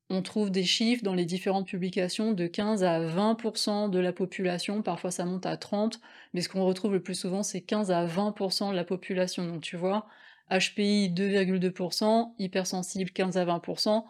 on 0.08 0.22
trouve 0.22 0.50
des 0.50 0.62
chiffres 0.62 1.02
dans 1.02 1.14
les 1.14 1.24
différentes 1.24 1.66
publications, 1.66 2.32
de 2.32 2.46
15 2.46 2.84
à 2.84 3.00
20% 3.00 3.90
de 3.90 3.98
la 3.98 4.12
population, 4.12 4.82
parfois 4.82 5.10
ça 5.10 5.24
monte 5.24 5.46
à 5.46 5.56
30, 5.56 6.00
mais 6.32 6.42
ce 6.42 6.48
qu'on 6.48 6.64
retrouve 6.64 6.92
le 6.92 7.02
plus 7.02 7.14
souvent 7.14 7.42
c'est 7.42 7.62
15 7.62 7.90
à 7.90 8.06
20% 8.06 8.70
de 8.70 8.76
la 8.76 8.84
population. 8.84 9.46
Donc 9.46 9.62
tu 9.62 9.76
vois, 9.76 10.06
HPI 10.50 11.10
2,2%, 11.10 12.34
hypersensible 12.38 13.10
15 13.10 13.36
à 13.36 13.44
20%, 13.46 14.04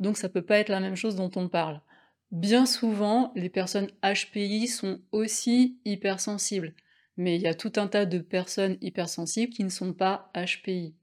donc 0.00 0.16
ça 0.16 0.28
peut 0.28 0.42
pas 0.42 0.58
être 0.58 0.68
la 0.68 0.80
même 0.80 0.96
chose 0.96 1.16
dont 1.16 1.30
on 1.36 1.48
parle. 1.48 1.80
Bien 2.32 2.64
souvent, 2.64 3.30
les 3.36 3.50
personnes 3.50 3.90
HPI 4.02 4.66
sont 4.66 5.00
aussi 5.12 5.78
hypersensibles, 5.84 6.74
mais 7.16 7.36
il 7.36 7.42
y 7.42 7.46
a 7.46 7.54
tout 7.54 7.72
un 7.76 7.88
tas 7.88 8.06
de 8.06 8.18
personnes 8.18 8.78
hypersensibles 8.80 9.52
qui 9.52 9.64
ne 9.64 9.68
sont 9.68 9.92
pas 9.92 10.32
HPI. 10.34 10.94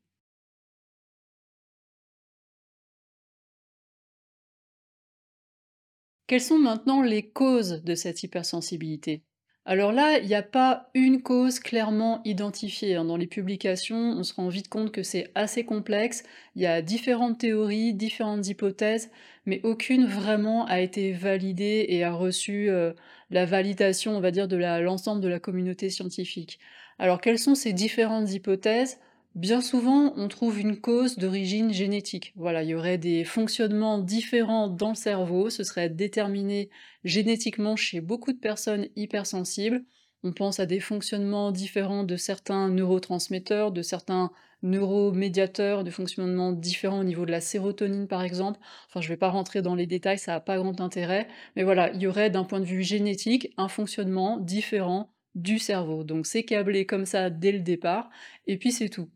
Quelles 6.30 6.42
sont 6.42 6.60
maintenant 6.60 7.02
les 7.02 7.28
causes 7.28 7.82
de 7.84 7.96
cette 7.96 8.22
hypersensibilité? 8.22 9.24
Alors 9.66 9.92
là, 9.92 10.20
il 10.20 10.28
n'y 10.28 10.36
a 10.36 10.44
pas 10.44 10.92
une 10.94 11.24
cause 11.24 11.60
clairement 11.60 12.22
identifiée. 12.24 12.94
Hein. 12.94 13.06
Dans 13.06 13.18
les 13.18 13.26
publications, 13.26 14.12
on 14.12 14.22
se 14.22 14.36
rend 14.36 14.48
vite 14.48 14.68
compte 14.68 14.92
que 14.92 15.02
c'est 15.02 15.32
assez 15.34 15.66
complexe. 15.66 16.22
Il 16.56 16.62
y 16.62 16.68
a 16.68 16.84
différentes 16.84 17.40
théories, 17.40 17.96
différentes 17.96 18.48
hypothèses, 18.48 19.10
mais 19.48 19.60
aucune 19.64 20.06
vraiment 20.06 20.68
a 20.68 20.82
été 20.82 21.14
validée 21.14 21.88
et 21.90 22.04
a 22.04 22.12
reçu 22.12 22.70
euh, 22.70 22.94
la 23.32 23.48
validation, 23.48 24.16
on 24.16 24.22
va 24.22 24.30
dire, 24.30 24.48
de 24.48 24.56
l'ensemble 24.56 25.22
de 25.22 25.30
la 25.30 25.40
communauté 25.40 25.90
scientifique. 25.90 26.60
Alors 27.00 27.22
quelles 27.22 27.40
sont 27.40 27.56
ces 27.56 27.74
différentes 27.74 28.32
hypothèses? 28.32 29.00
Bien 29.36 29.62
souvent, 29.62 30.14
on 30.18 30.28
trouve 30.28 30.60
une 30.60 30.82
cause 30.82 31.18
d'origine 31.18 31.72
génétique. 31.72 32.34
Voilà, 32.36 32.64
il 32.64 32.70
y 32.70 32.76
aurait 32.76 32.98
des 32.98 33.24
fonctionnements 33.24 33.98
différents 34.00 34.68
dans 34.68 34.90
le 34.90 34.96
cerveau, 34.96 35.50
ce 35.50 35.64
serait 35.64 35.90
déterminé 35.90 36.70
génétiquement 37.06 37.76
chez 37.78 38.02
beaucoup 38.02 38.34
de 38.34 38.40
personnes 38.40 38.88
hypersensibles. 38.96 39.84
On 40.24 40.34
pense 40.34 40.60
à 40.60 40.66
des 40.66 40.80
fonctionnements 40.82 41.52
différents 41.52 42.04
de 42.04 42.18
certains 42.18 42.68
neurotransmetteurs, 42.70 43.72
de 43.72 43.82
certains 43.82 44.32
neuromédiateurs, 44.64 45.84
de 45.86 45.92
fonctionnements 45.92 46.52
différents 46.52 47.00
au 47.00 47.04
niveau 47.06 47.26
de 47.26 47.32
la 47.32 47.40
sérotonine 47.40 48.08
par 48.08 48.24
exemple. 48.24 48.60
Enfin, 48.90 49.00
je 49.00 49.08
ne 49.08 49.14
vais 49.14 49.18
pas 49.18 49.30
rentrer 49.30 49.62
dans 49.62 49.76
les 49.76 49.86
détails, 49.88 50.20
ça 50.20 50.34
n'a 50.34 50.40
pas 50.42 50.58
grand 50.58 50.82
intérêt. 50.82 51.28
Mais 51.56 51.64
voilà, 51.64 51.92
il 51.94 52.02
y 52.02 52.08
aurait 52.08 52.30
d'un 52.32 52.44
point 52.44 52.60
de 52.60 52.66
vue 52.66 52.84
génétique 52.84 53.54
un 53.58 53.70
fonctionnement 53.70 54.38
différent 54.38 55.14
du 55.36 55.60
cerveau. 55.60 56.04
Donc 56.04 56.26
c'est 56.26 56.44
câblé 56.44 56.86
comme 56.86 57.06
ça 57.06 57.30
dès 57.30 57.52
le 57.54 57.60
départ, 57.60 58.10
et 58.48 58.58
puis 58.58 58.72
c'est 58.74 58.90
tout. 58.90 59.10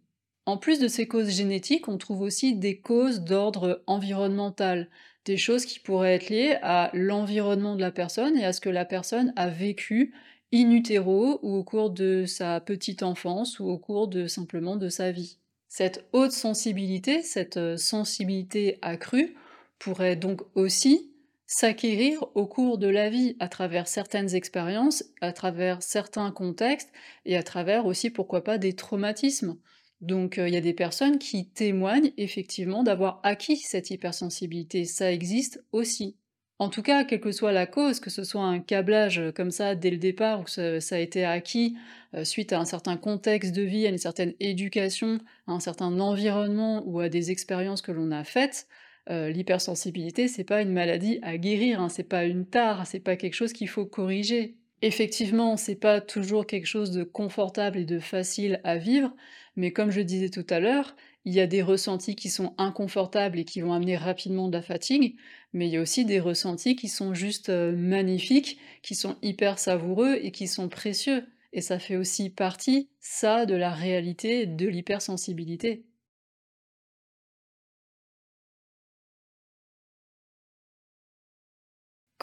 En 0.45 0.57
plus 0.57 0.79
de 0.79 0.87
ces 0.87 1.07
causes 1.07 1.29
génétiques, 1.29 1.87
on 1.87 1.97
trouve 1.97 2.21
aussi 2.21 2.55
des 2.55 2.79
causes 2.79 3.21
d'ordre 3.21 3.81
environnemental, 3.87 4.89
des 5.25 5.37
choses 5.37 5.65
qui 5.65 5.79
pourraient 5.79 6.15
être 6.15 6.29
liées 6.29 6.57
à 6.61 6.89
l'environnement 6.93 7.75
de 7.75 7.81
la 7.81 7.91
personne 7.91 8.37
et 8.37 8.43
à 8.45 8.51
ce 8.51 8.59
que 8.59 8.69
la 8.69 8.83
personne 8.83 9.31
a 9.37 9.47
vécu 9.47 10.13
in 10.53 10.69
utero 10.71 11.39
ou 11.41 11.55
au 11.55 11.63
cours 11.63 11.89
de 11.89 12.25
sa 12.25 12.59
petite 12.59 13.03
enfance 13.03 13.59
ou 13.59 13.69
au 13.69 13.77
cours 13.77 14.07
de 14.07 14.27
simplement 14.27 14.75
de 14.75 14.89
sa 14.89 15.11
vie. 15.11 15.39
Cette 15.69 16.05
haute 16.11 16.33
sensibilité, 16.33 17.23
cette 17.23 17.57
euh, 17.57 17.77
sensibilité 17.77 18.77
accrue, 18.81 19.35
pourrait 19.79 20.15
donc 20.15 20.41
aussi 20.53 21.11
s'acquérir 21.47 22.23
au 22.35 22.45
cours 22.45 22.77
de 22.77 22.87
la 22.87 23.09
vie 23.09 23.35
à 23.39 23.47
travers 23.47 23.87
certaines 23.87 24.35
expériences, 24.35 25.03
à 25.21 25.33
travers 25.33 25.81
certains 25.81 26.31
contextes 26.31 26.91
et 27.25 27.35
à 27.37 27.43
travers 27.43 27.85
aussi 27.85 28.09
pourquoi 28.09 28.43
pas 28.43 28.57
des 28.57 28.75
traumatismes. 28.75 29.57
Donc 30.03 30.35
il 30.37 30.53
y 30.53 30.57
a 30.57 30.61
des 30.61 30.73
personnes 30.73 31.17
qui 31.17 31.49
témoignent 31.49 32.11
effectivement 32.17 32.83
d'avoir 32.83 33.19
acquis 33.23 33.57
cette 33.57 33.89
hypersensibilité, 33.89 34.85
ça 34.85 35.11
existe 35.11 35.63
aussi. 35.71 36.17
En 36.59 36.69
tout 36.69 36.81
cas, 36.81 37.03
quelle 37.03 37.19
que 37.19 37.31
soit 37.31 37.51
la 37.51 37.65
cause, 37.65 37.99
que 37.99 38.09
ce 38.09 38.23
soit 38.23 38.43
un 38.43 38.59
câblage 38.59 39.19
euh, 39.19 39.31
comme 39.31 39.51
ça 39.51 39.75
dès 39.75 39.89
le 39.89 39.97
départ 39.97 40.39
ou 40.39 40.43
que 40.43 40.79
ça, 40.79 40.95
a 40.95 40.99
été 40.99 41.25
acquis 41.25 41.75
euh, 42.13 42.23
suite 42.23 42.53
à 42.53 42.59
un 42.59 42.65
certain 42.65 42.95
contexte 42.95 43.53
de 43.53 43.63
vie, 43.63 43.85
à 43.85 43.89
une 43.89 43.97
certaine 43.97 44.33
éducation, 44.39 45.19
à 45.47 45.53
un 45.53 45.59
certain 45.59 45.99
environnement 45.99 46.83
ou 46.85 46.99
à 46.99 47.09
des 47.09 47.31
expériences 47.31 47.81
que 47.81 47.91
l'on 47.91 48.11
a 48.11 48.23
faites, 48.23 48.67
euh, 49.09 49.29
l'hypersensibilité, 49.29 50.27
c'est 50.27 50.45
pas 50.45 50.61
une 50.61 50.71
maladie 50.71 51.19
à 51.23 51.37
guérir, 51.37 51.81
hein, 51.81 51.89
c'est 51.89 52.03
pas 52.03 52.23
une 52.23 52.45
tare, 52.45 52.87
c'est 52.87 53.01
pas 53.01 53.17
quelque 53.17 53.33
chose 53.33 53.51
qu'il 53.51 53.67
faut 53.67 53.85
corriger. 53.85 54.55
Effectivement, 54.85 55.55
c'est 55.55 55.77
pas 55.77 56.01
toujours 56.01 56.45
quelque 56.45 56.65
chose 56.65 56.91
de 56.91 57.05
confortable 57.05 57.77
et 57.77 57.85
de 57.85 57.99
facile 57.99 58.59
à 58.65 58.75
vivre, 58.75 59.15
mais 59.55 59.71
comme 59.71 59.91
je 59.91 60.01
disais 60.01 60.27
tout 60.27 60.45
à 60.49 60.59
l'heure, 60.59 60.97
il 61.23 61.33
y 61.33 61.39
a 61.39 61.47
des 61.47 61.61
ressentis 61.61 62.17
qui 62.17 62.29
sont 62.29 62.53
inconfortables 62.57 63.39
et 63.39 63.45
qui 63.45 63.61
vont 63.61 63.71
amener 63.71 63.95
rapidement 63.95 64.49
de 64.49 64.57
la 64.57 64.61
fatigue, 64.61 65.15
mais 65.53 65.69
il 65.69 65.71
y 65.71 65.77
a 65.77 65.81
aussi 65.81 66.03
des 66.03 66.19
ressentis 66.19 66.75
qui 66.75 66.89
sont 66.89 67.13
juste 67.13 67.47
euh, 67.47 67.73
magnifiques, 67.73 68.59
qui 68.81 68.93
sont 68.93 69.15
hyper 69.21 69.57
savoureux 69.57 70.19
et 70.21 70.31
qui 70.31 70.49
sont 70.49 70.67
précieux. 70.67 71.27
Et 71.53 71.61
ça 71.61 71.79
fait 71.79 71.95
aussi 71.95 72.29
partie, 72.29 72.89
ça, 72.99 73.45
de 73.45 73.55
la 73.55 73.71
réalité 73.71 74.47
de 74.47 74.67
l'hypersensibilité. 74.67 75.85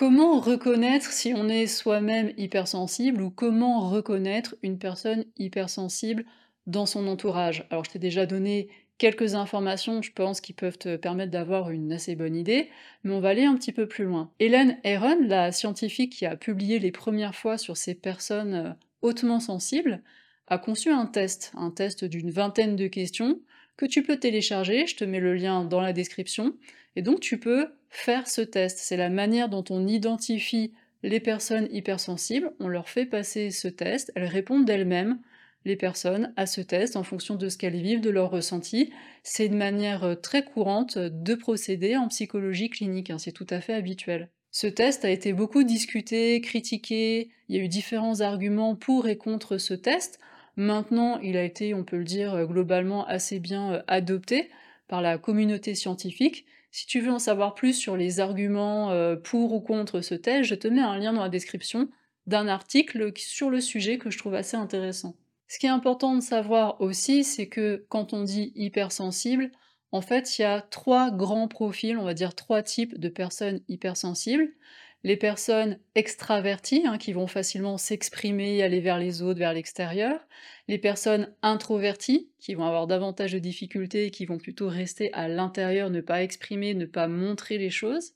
Comment 0.00 0.40
reconnaître 0.40 1.12
si 1.12 1.34
on 1.36 1.50
est 1.50 1.66
soi-même 1.66 2.32
hypersensible 2.38 3.20
ou 3.20 3.28
comment 3.28 3.90
reconnaître 3.90 4.56
une 4.62 4.78
personne 4.78 5.26
hypersensible 5.36 6.24
dans 6.66 6.86
son 6.86 7.06
entourage? 7.06 7.66
Alors 7.68 7.84
je 7.84 7.90
t'ai 7.90 7.98
déjà 7.98 8.24
donné 8.24 8.70
quelques 8.96 9.34
informations, 9.34 10.00
je 10.00 10.10
pense, 10.10 10.40
qui 10.40 10.54
peuvent 10.54 10.78
te 10.78 10.96
permettre 10.96 11.32
d'avoir 11.32 11.68
une 11.68 11.92
assez 11.92 12.16
bonne 12.16 12.34
idée, 12.34 12.70
mais 13.04 13.12
on 13.12 13.20
va 13.20 13.28
aller 13.28 13.44
un 13.44 13.56
petit 13.56 13.72
peu 13.72 13.86
plus 13.86 14.06
loin. 14.06 14.30
Hélène 14.40 14.78
Aron, 14.86 15.18
la 15.20 15.52
scientifique 15.52 16.14
qui 16.14 16.24
a 16.24 16.34
publié 16.34 16.78
les 16.78 16.92
premières 16.92 17.34
fois 17.34 17.58
sur 17.58 17.76
ces 17.76 17.94
personnes 17.94 18.54
euh, 18.54 18.70
hautement 19.02 19.38
sensibles, 19.38 20.02
a 20.46 20.56
conçu 20.56 20.88
un 20.88 21.04
test, 21.04 21.52
un 21.58 21.70
test 21.70 22.06
d'une 22.06 22.30
vingtaine 22.30 22.74
de 22.74 22.86
questions 22.86 23.38
que 23.76 23.84
tu 23.84 24.02
peux 24.02 24.18
télécharger, 24.18 24.86
je 24.86 24.96
te 24.96 25.04
mets 25.04 25.20
le 25.20 25.34
lien 25.34 25.64
dans 25.64 25.80
la 25.82 25.92
description, 25.92 26.54
et 26.96 27.02
donc 27.02 27.20
tu 27.20 27.38
peux 27.38 27.68
faire 27.88 28.28
ce 28.28 28.40
test. 28.40 28.78
C'est 28.78 28.96
la 28.96 29.10
manière 29.10 29.48
dont 29.48 29.64
on 29.70 29.86
identifie 29.86 30.72
les 31.02 31.20
personnes 31.20 31.68
hypersensibles, 31.70 32.52
on 32.60 32.68
leur 32.68 32.88
fait 32.88 33.06
passer 33.06 33.50
ce 33.50 33.68
test, 33.68 34.12
elles 34.14 34.24
répondent 34.24 34.64
d'elles-mêmes, 34.64 35.18
les 35.64 35.76
personnes, 35.76 36.32
à 36.36 36.46
ce 36.46 36.60
test 36.60 36.96
en 36.96 37.02
fonction 37.02 37.34
de 37.34 37.48
ce 37.48 37.58
qu'elles 37.58 37.80
vivent, 37.80 38.00
de 38.00 38.10
leurs 38.10 38.30
ressentis. 38.30 38.92
C'est 39.22 39.46
une 39.46 39.58
manière 39.58 40.04
euh, 40.04 40.14
très 40.14 40.42
courante 40.42 40.96
de 40.96 41.34
procéder 41.34 41.96
en 41.96 42.08
psychologie 42.08 42.70
clinique, 42.70 43.10
hein, 43.10 43.18
c'est 43.18 43.32
tout 43.32 43.46
à 43.50 43.60
fait 43.60 43.74
habituel. 43.74 44.30
Ce 44.50 44.66
test 44.66 45.04
a 45.04 45.10
été 45.10 45.32
beaucoup 45.32 45.62
discuté, 45.62 46.40
critiqué, 46.40 47.30
il 47.48 47.56
y 47.56 47.60
a 47.60 47.62
eu 47.62 47.68
différents 47.68 48.20
arguments 48.20 48.74
pour 48.74 49.06
et 49.06 49.16
contre 49.16 49.58
ce 49.58 49.74
test. 49.74 50.18
Maintenant, 50.56 51.18
il 51.20 51.36
a 51.36 51.44
été, 51.44 51.72
on 51.74 51.84
peut 51.84 51.98
le 51.98 52.04
dire, 52.04 52.34
euh, 52.34 52.46
globalement 52.46 53.06
assez 53.06 53.38
bien 53.38 53.74
euh, 53.74 53.82
adopté 53.86 54.50
par 54.88 55.02
la 55.02 55.18
communauté 55.18 55.74
scientifique. 55.74 56.46
Si 56.70 56.86
tu 56.86 57.00
veux 57.00 57.10
en 57.10 57.18
savoir 57.18 57.54
plus 57.54 57.74
sur 57.74 57.96
les 57.96 58.20
arguments 58.20 58.94
pour 59.24 59.52
ou 59.52 59.60
contre 59.60 60.00
ce 60.00 60.14
test, 60.14 60.44
je 60.44 60.54
te 60.54 60.68
mets 60.68 60.80
un 60.80 60.98
lien 60.98 61.12
dans 61.12 61.22
la 61.22 61.28
description 61.28 61.88
d'un 62.26 62.48
article 62.48 63.12
sur 63.16 63.50
le 63.50 63.60
sujet 63.60 63.98
que 63.98 64.10
je 64.10 64.18
trouve 64.18 64.34
assez 64.34 64.56
intéressant. 64.56 65.16
Ce 65.48 65.58
qui 65.58 65.66
est 65.66 65.70
important 65.70 66.14
de 66.14 66.20
savoir 66.20 66.80
aussi, 66.80 67.24
c'est 67.24 67.48
que 67.48 67.84
quand 67.88 68.12
on 68.12 68.22
dit 68.22 68.52
hypersensible, 68.54 69.50
en 69.90 70.00
fait, 70.00 70.38
il 70.38 70.42
y 70.42 70.44
a 70.44 70.60
trois 70.60 71.10
grands 71.10 71.48
profils, 71.48 71.98
on 71.98 72.04
va 72.04 72.14
dire 72.14 72.36
trois 72.36 72.62
types 72.62 72.98
de 72.98 73.08
personnes 73.08 73.60
hypersensibles. 73.66 74.48
Les 75.02 75.16
personnes 75.16 75.80
extraverties, 75.96 76.86
hein, 76.86 76.98
qui 76.98 77.12
vont 77.12 77.26
facilement 77.26 77.78
s'exprimer, 77.78 78.62
aller 78.62 78.80
vers 78.80 78.98
les 78.98 79.22
autres, 79.22 79.38
vers 79.40 79.54
l'extérieur. 79.54 80.20
Les 80.70 80.78
personnes 80.78 81.34
introverties, 81.42 82.30
qui 82.38 82.54
vont 82.54 82.64
avoir 82.64 82.86
davantage 82.86 83.32
de 83.32 83.40
difficultés, 83.40 84.12
qui 84.12 84.24
vont 84.24 84.38
plutôt 84.38 84.68
rester 84.68 85.12
à 85.14 85.26
l'intérieur, 85.26 85.90
ne 85.90 86.00
pas 86.00 86.22
exprimer, 86.22 86.74
ne 86.74 86.86
pas 86.86 87.08
montrer 87.08 87.58
les 87.58 87.70
choses. 87.70 88.12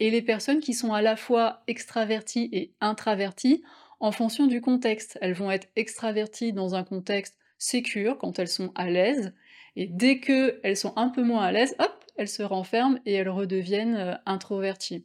Et 0.00 0.10
les 0.10 0.22
personnes 0.22 0.60
qui 0.60 0.72
sont 0.72 0.94
à 0.94 1.02
la 1.02 1.16
fois 1.16 1.62
extraverties 1.66 2.48
et 2.50 2.72
introverties, 2.80 3.62
en 4.00 4.10
fonction 4.10 4.46
du 4.46 4.62
contexte. 4.62 5.18
Elles 5.20 5.34
vont 5.34 5.50
être 5.50 5.68
extraverties 5.76 6.54
dans 6.54 6.74
un 6.74 6.82
contexte 6.82 7.36
sécure, 7.58 8.16
quand 8.16 8.38
elles 8.38 8.48
sont 8.48 8.72
à 8.74 8.88
l'aise, 8.88 9.34
et 9.76 9.86
dès 9.86 10.18
qu'elles 10.18 10.78
sont 10.78 10.94
un 10.96 11.10
peu 11.10 11.22
moins 11.22 11.42
à 11.42 11.52
l'aise, 11.52 11.76
hop, 11.78 12.04
elles 12.16 12.26
se 12.26 12.42
renferment 12.42 13.00
et 13.04 13.12
elles 13.12 13.28
redeviennent 13.28 13.96
euh, 13.96 14.14
introverties. 14.24 15.04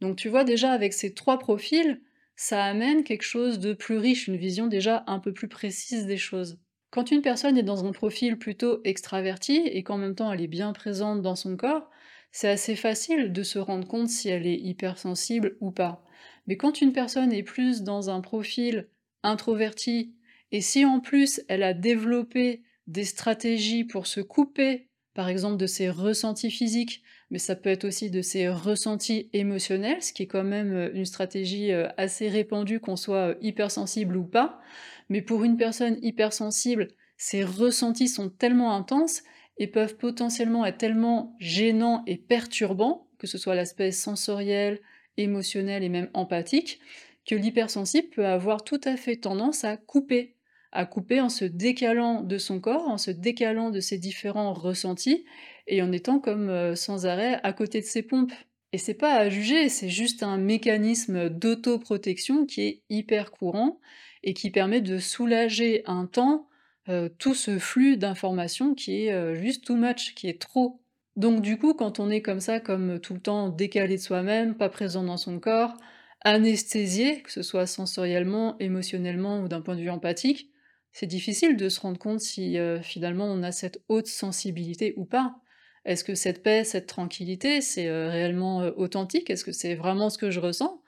Donc 0.00 0.14
tu 0.14 0.28
vois 0.28 0.44
déjà 0.44 0.70
avec 0.70 0.92
ces 0.92 1.14
trois 1.14 1.40
profils, 1.40 2.00
ça 2.38 2.64
amène 2.64 3.02
quelque 3.02 3.24
chose 3.24 3.58
de 3.58 3.74
plus 3.74 3.98
riche, 3.98 4.28
une 4.28 4.36
vision 4.36 4.68
déjà 4.68 5.02
un 5.08 5.18
peu 5.18 5.32
plus 5.32 5.48
précise 5.48 6.06
des 6.06 6.16
choses. 6.16 6.60
Quand 6.90 7.10
une 7.10 7.20
personne 7.20 7.58
est 7.58 7.64
dans 7.64 7.84
un 7.84 7.90
profil 7.90 8.38
plutôt 8.38 8.80
extraverti 8.84 9.56
et 9.56 9.82
qu'en 9.82 9.98
même 9.98 10.14
temps 10.14 10.32
elle 10.32 10.40
est 10.40 10.46
bien 10.46 10.72
présente 10.72 11.20
dans 11.20 11.34
son 11.34 11.56
corps, 11.56 11.90
c'est 12.30 12.48
assez 12.48 12.76
facile 12.76 13.32
de 13.32 13.42
se 13.42 13.58
rendre 13.58 13.88
compte 13.88 14.08
si 14.08 14.28
elle 14.28 14.46
est 14.46 14.60
hypersensible 14.60 15.56
ou 15.60 15.72
pas. 15.72 16.04
Mais 16.46 16.56
quand 16.56 16.80
une 16.80 16.92
personne 16.92 17.32
est 17.32 17.42
plus 17.42 17.82
dans 17.82 18.08
un 18.08 18.20
profil 18.20 18.88
introverti, 19.24 20.14
et 20.52 20.60
si 20.60 20.84
en 20.84 21.00
plus 21.00 21.42
elle 21.48 21.64
a 21.64 21.74
développé 21.74 22.62
des 22.86 23.04
stratégies 23.04 23.82
pour 23.82 24.06
se 24.06 24.20
couper, 24.20 24.88
par 25.12 25.28
exemple, 25.28 25.56
de 25.56 25.66
ses 25.66 25.90
ressentis 25.90 26.52
physiques, 26.52 27.02
mais 27.30 27.38
ça 27.38 27.56
peut 27.56 27.70
être 27.70 27.84
aussi 27.84 28.10
de 28.10 28.22
ses 28.22 28.48
ressentis 28.48 29.28
émotionnels, 29.32 30.02
ce 30.02 30.12
qui 30.12 30.22
est 30.22 30.26
quand 30.26 30.44
même 30.44 30.72
euh, 30.72 30.90
une 30.94 31.04
stratégie 31.04 31.72
euh, 31.72 31.88
assez 31.96 32.28
répandue, 32.28 32.80
qu'on 32.80 32.96
soit 32.96 33.30
euh, 33.30 33.34
hypersensible 33.42 34.16
ou 34.16 34.24
pas. 34.24 34.60
Mais 35.08 35.22
pour 35.22 35.44
une 35.44 35.56
personne 35.56 35.98
hypersensible, 36.02 36.88
ses 37.16 37.44
ressentis 37.44 38.08
sont 38.08 38.30
tellement 38.30 38.74
intenses 38.74 39.22
et 39.58 39.66
peuvent 39.66 39.96
potentiellement 39.96 40.64
être 40.64 40.78
tellement 40.78 41.34
gênants 41.38 42.02
et 42.06 42.16
perturbants, 42.16 43.08
que 43.18 43.26
ce 43.26 43.38
soit 43.38 43.54
l'aspect 43.54 43.90
sensoriel, 43.90 44.80
émotionnel 45.16 45.82
et 45.82 45.88
même 45.88 46.10
empathique, 46.14 46.80
que 47.26 47.34
l'hypersensible 47.34 48.08
peut 48.08 48.26
avoir 48.26 48.64
tout 48.64 48.80
à 48.84 48.96
fait 48.96 49.16
tendance 49.16 49.64
à 49.64 49.76
couper, 49.76 50.36
à 50.72 50.86
couper 50.86 51.20
en 51.20 51.28
se 51.28 51.44
décalant 51.44 52.22
de 52.22 52.38
son 52.38 52.60
corps, 52.60 52.88
en 52.88 52.98
se 52.98 53.10
décalant 53.10 53.70
de 53.70 53.80
ses 53.80 53.98
différents 53.98 54.54
ressentis, 54.54 55.24
et 55.68 55.82
en 55.82 55.92
étant 55.92 56.18
comme 56.18 56.48
euh, 56.48 56.74
sans 56.74 57.06
arrêt 57.06 57.38
à 57.42 57.52
côté 57.52 57.80
de 57.80 57.86
ses 57.86 58.02
pompes. 58.02 58.32
Et 58.72 58.78
c'est 58.78 58.94
pas 58.94 59.14
à 59.14 59.28
juger, 59.30 59.68
c'est 59.68 59.88
juste 59.88 60.22
un 60.22 60.36
mécanisme 60.36 61.30
d'autoprotection 61.30 62.44
qui 62.44 62.62
est 62.62 62.82
hyper 62.90 63.30
courant 63.30 63.80
et 64.22 64.34
qui 64.34 64.50
permet 64.50 64.80
de 64.80 64.98
soulager 64.98 65.82
un 65.86 66.06
temps 66.06 66.48
euh, 66.88 67.08
tout 67.18 67.34
ce 67.34 67.58
flux 67.58 67.96
d'informations 67.96 68.74
qui 68.74 69.04
est 69.04 69.12
euh, 69.12 69.34
juste 69.34 69.64
too 69.64 69.76
much, 69.76 70.14
qui 70.14 70.28
est 70.28 70.40
trop. 70.40 70.80
Donc 71.16 71.40
du 71.40 71.58
coup, 71.58 71.74
quand 71.74 71.98
on 72.00 72.10
est 72.10 72.22
comme 72.22 72.40
ça, 72.40 72.60
comme 72.60 73.00
tout 73.00 73.14
le 73.14 73.20
temps 73.20 73.48
décalé 73.48 73.96
de 73.96 74.02
soi-même, 74.02 74.54
pas 74.54 74.68
présent 74.68 75.02
dans 75.02 75.16
son 75.16 75.38
corps, 75.40 75.74
anesthésié, 76.22 77.22
que 77.22 77.32
ce 77.32 77.42
soit 77.42 77.66
sensoriellement, 77.66 78.56
émotionnellement 78.58 79.40
ou 79.40 79.48
d'un 79.48 79.60
point 79.60 79.76
de 79.76 79.80
vue 79.80 79.90
empathique, 79.90 80.50
c'est 80.92 81.06
difficile 81.06 81.56
de 81.56 81.68
se 81.68 81.80
rendre 81.80 81.98
compte 81.98 82.20
si 82.20 82.56
finalement 82.82 83.26
on 83.26 83.42
a 83.42 83.52
cette 83.52 83.82
haute 83.88 84.06
sensibilité 84.06 84.94
ou 84.96 85.04
pas. 85.04 85.40
Est-ce 85.88 86.04
que 86.04 86.14
cette 86.14 86.42
paix, 86.42 86.64
cette 86.64 86.86
tranquillité, 86.86 87.62
c'est 87.62 87.88
euh, 87.88 88.10
réellement 88.10 88.60
euh, 88.60 88.72
authentique? 88.76 89.30
Est-ce 89.30 89.42
que 89.42 89.52
c'est 89.52 89.74
vraiment 89.74 90.10
ce 90.10 90.18
que 90.18 90.30
je 90.30 90.38
ressens? 90.38 90.82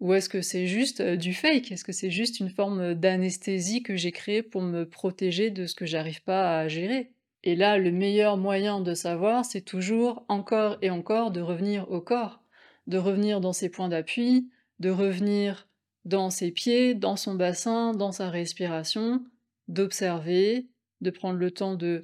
Ou 0.00 0.14
est-ce 0.14 0.30
que 0.30 0.40
c'est 0.40 0.66
juste 0.66 1.02
du 1.02 1.34
fake? 1.34 1.70
Est-ce 1.70 1.84
que 1.84 1.92
c'est 1.92 2.10
juste 2.10 2.40
une 2.40 2.48
forme 2.48 2.94
d'anesthésie 2.94 3.82
que 3.82 3.94
j'ai 3.94 4.10
créée 4.10 4.42
pour 4.42 4.62
me 4.62 4.88
protéger 4.88 5.50
de 5.50 5.66
ce 5.66 5.74
que 5.74 5.84
j'arrive 5.84 6.22
pas 6.22 6.60
à 6.60 6.66
gérer? 6.66 7.12
Et 7.44 7.56
là, 7.56 7.76
le 7.76 7.90
meilleur 7.90 8.38
moyen 8.38 8.80
de 8.80 8.94
savoir, 8.94 9.44
c'est 9.44 9.60
toujours 9.60 10.24
encore 10.28 10.78
et 10.80 10.88
encore 10.88 11.30
de 11.30 11.42
revenir 11.42 11.90
au 11.90 12.00
corps, 12.00 12.42
de 12.86 12.96
revenir 12.96 13.42
dans 13.42 13.52
ses 13.52 13.68
points 13.68 13.90
d'appui, 13.90 14.48
de 14.78 14.88
revenir 14.88 15.68
dans 16.06 16.30
ses 16.30 16.52
pieds, 16.52 16.94
dans 16.94 17.16
son 17.16 17.34
bassin, 17.34 17.92
dans 17.92 18.12
sa 18.12 18.30
respiration, 18.30 19.22
d'observer, 19.66 20.68
de 21.02 21.10
prendre 21.10 21.38
le 21.38 21.50
temps 21.50 21.74
de 21.74 22.00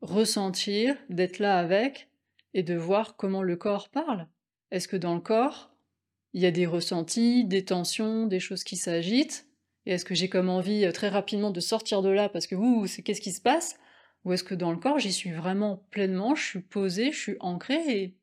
ressentir, 0.00 0.96
d'être 1.08 1.38
là 1.38 1.58
avec, 1.58 2.08
et 2.54 2.62
de 2.62 2.74
voir 2.74 3.16
comment 3.16 3.42
le 3.42 3.56
corps 3.56 3.88
parle. 3.88 4.26
Est-ce 4.70 4.88
que 4.88 4.96
dans 4.96 5.14
le 5.14 5.20
corps, 5.20 5.70
il 6.32 6.42
y 6.42 6.46
a 6.46 6.50
des 6.50 6.66
ressentis, 6.66 7.44
des 7.44 7.64
tensions, 7.64 8.26
des 8.26 8.40
choses 8.40 8.64
qui 8.64 8.76
s'agitent? 8.76 9.46
Et 9.84 9.92
est-ce 9.92 10.04
que 10.04 10.14
j'ai 10.14 10.28
comme 10.28 10.48
envie 10.48 10.84
euh, 10.84 10.92
très 10.92 11.08
rapidement 11.08 11.50
de 11.50 11.60
sortir 11.60 12.02
de 12.02 12.08
là 12.08 12.28
parce 12.28 12.46
que 12.46 12.54
ouh, 12.54 12.86
c'est 12.86 13.02
qu'est-ce 13.02 13.20
qui 13.20 13.32
se 13.32 13.40
passe? 13.40 13.78
Ou 14.24 14.32
est-ce 14.32 14.42
que 14.42 14.54
dans 14.54 14.72
le 14.72 14.78
corps, 14.78 14.98
j'y 14.98 15.12
suis 15.12 15.30
vraiment 15.30 15.86
pleinement, 15.90 16.34
je 16.34 16.44
suis 16.44 16.60
posée, 16.60 17.12
je 17.12 17.18
suis 17.18 17.36
ancrée 17.40 17.84
et 17.86 18.16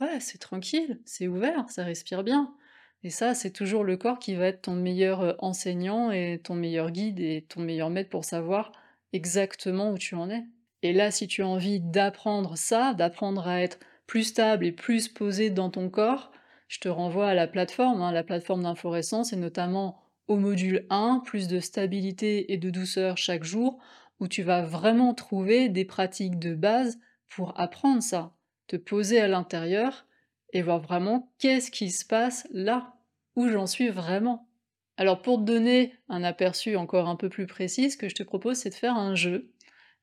ouais, 0.00 0.20
c'est 0.20 0.38
tranquille, 0.38 1.00
c'est 1.04 1.26
ouvert, 1.26 1.68
ça 1.68 1.82
respire 1.82 2.22
bien. 2.22 2.54
Et 3.02 3.10
ça, 3.10 3.34
c'est 3.34 3.50
toujours 3.50 3.82
le 3.82 3.96
corps 3.96 4.18
qui 4.18 4.34
va 4.34 4.46
être 4.46 4.62
ton 4.62 4.74
meilleur 4.74 5.20
euh, 5.22 5.32
enseignant 5.38 6.12
et 6.12 6.40
ton 6.42 6.54
meilleur 6.54 6.90
guide 6.90 7.18
et 7.18 7.46
ton 7.48 7.60
meilleur 7.60 7.90
maître 7.90 8.10
pour 8.10 8.24
savoir 8.24 8.72
exactement 9.12 9.90
où 9.90 9.98
tu 9.98 10.14
en 10.14 10.30
es. 10.30 10.44
Et 10.82 10.92
là, 10.92 11.10
si 11.10 11.26
tu 11.26 11.42
as 11.42 11.48
envie 11.48 11.80
d'apprendre 11.80 12.56
ça, 12.56 12.94
d'apprendre 12.94 13.46
à 13.46 13.60
être 13.60 13.78
plus 14.06 14.24
stable 14.24 14.64
et 14.64 14.72
plus 14.72 15.08
posé 15.08 15.50
dans 15.50 15.70
ton 15.70 15.90
corps, 15.90 16.32
je 16.68 16.78
te 16.78 16.88
renvoie 16.88 17.28
à 17.28 17.34
la 17.34 17.46
plateforme, 17.46 18.00
hein, 18.00 18.12
la 18.12 18.22
plateforme 18.22 18.62
d'inflorescence, 18.62 19.32
et 19.32 19.36
notamment 19.36 20.00
au 20.28 20.36
module 20.36 20.86
1, 20.90 21.22
plus 21.24 21.48
de 21.48 21.60
stabilité 21.60 22.52
et 22.52 22.56
de 22.56 22.70
douceur 22.70 23.16
chaque 23.16 23.44
jour, 23.44 23.80
où 24.20 24.28
tu 24.28 24.42
vas 24.42 24.62
vraiment 24.62 25.14
trouver 25.14 25.68
des 25.68 25.84
pratiques 25.84 26.38
de 26.38 26.54
base 26.54 26.98
pour 27.28 27.58
apprendre 27.58 28.02
ça, 28.02 28.34
te 28.66 28.76
poser 28.76 29.20
à 29.20 29.28
l'intérieur 29.28 30.06
et 30.52 30.62
voir 30.62 30.80
vraiment 30.80 31.32
qu'est-ce 31.38 31.70
qui 31.70 31.90
se 31.90 32.04
passe 32.04 32.46
là, 32.52 32.94
où 33.36 33.48
j'en 33.48 33.66
suis 33.66 33.88
vraiment. 33.88 34.48
Alors 34.96 35.22
pour 35.22 35.38
te 35.38 35.44
donner 35.44 35.94
un 36.08 36.22
aperçu 36.22 36.76
encore 36.76 37.08
un 37.08 37.16
peu 37.16 37.28
plus 37.28 37.46
précis, 37.46 37.90
ce 37.90 37.96
que 37.96 38.08
je 38.08 38.14
te 38.14 38.22
propose 38.22 38.58
c'est 38.58 38.70
de 38.70 38.74
faire 38.74 38.96
un 38.96 39.14
jeu, 39.14 39.49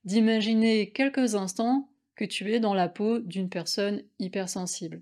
d'imaginer 0.07 0.89
quelques 0.91 1.35
instants 1.35 1.89
que 2.15 2.23
tu 2.23 2.53
es 2.53 2.61
dans 2.61 2.73
la 2.73 2.87
peau 2.87 3.19
d'une 3.19 3.49
personne 3.49 4.03
hypersensible. 4.19 5.01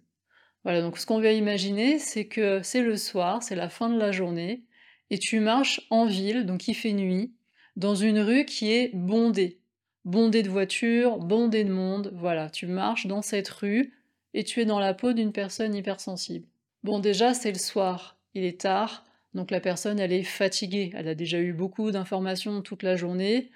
Voilà, 0.63 0.81
donc 0.81 0.97
ce 0.97 1.05
qu'on 1.05 1.21
va 1.21 1.31
imaginer, 1.31 1.99
c'est 1.99 2.25
que 2.25 2.61
c'est 2.63 2.81
le 2.81 2.97
soir, 2.97 3.43
c'est 3.43 3.55
la 3.55 3.69
fin 3.69 3.87
de 3.87 3.99
la 3.99 4.11
journée, 4.11 4.63
et 5.11 5.19
tu 5.19 5.39
marches 5.39 5.85
en 5.91 6.07
ville, 6.07 6.47
donc 6.47 6.67
il 6.67 6.73
fait 6.73 6.91
nuit, 6.91 7.35
dans 7.75 7.93
une 7.93 8.19
rue 8.19 8.45
qui 8.45 8.71
est 8.71 8.89
bondée. 8.95 9.59
Bondée 10.05 10.41
de 10.41 10.49
voitures, 10.49 11.19
bondée 11.19 11.63
de 11.63 11.71
monde, 11.71 12.11
voilà, 12.15 12.49
tu 12.49 12.65
marches 12.65 13.05
dans 13.05 13.21
cette 13.21 13.49
rue, 13.49 13.93
et 14.33 14.43
tu 14.43 14.59
es 14.59 14.65
dans 14.65 14.79
la 14.79 14.95
peau 14.95 15.13
d'une 15.13 15.31
personne 15.31 15.75
hypersensible. 15.75 16.47
Bon 16.83 16.97
déjà 16.97 17.35
c'est 17.35 17.51
le 17.51 17.59
soir, 17.59 18.17
il 18.33 18.43
est 18.43 18.61
tard, 18.61 19.05
donc 19.35 19.51
la 19.51 19.59
personne 19.59 19.99
elle 19.99 20.13
est 20.13 20.23
fatiguée, 20.23 20.91
elle 20.95 21.07
a 21.07 21.15
déjà 21.15 21.39
eu 21.39 21.53
beaucoup 21.53 21.91
d'informations 21.91 22.63
toute 22.63 22.81
la 22.81 22.95
journée, 22.95 23.51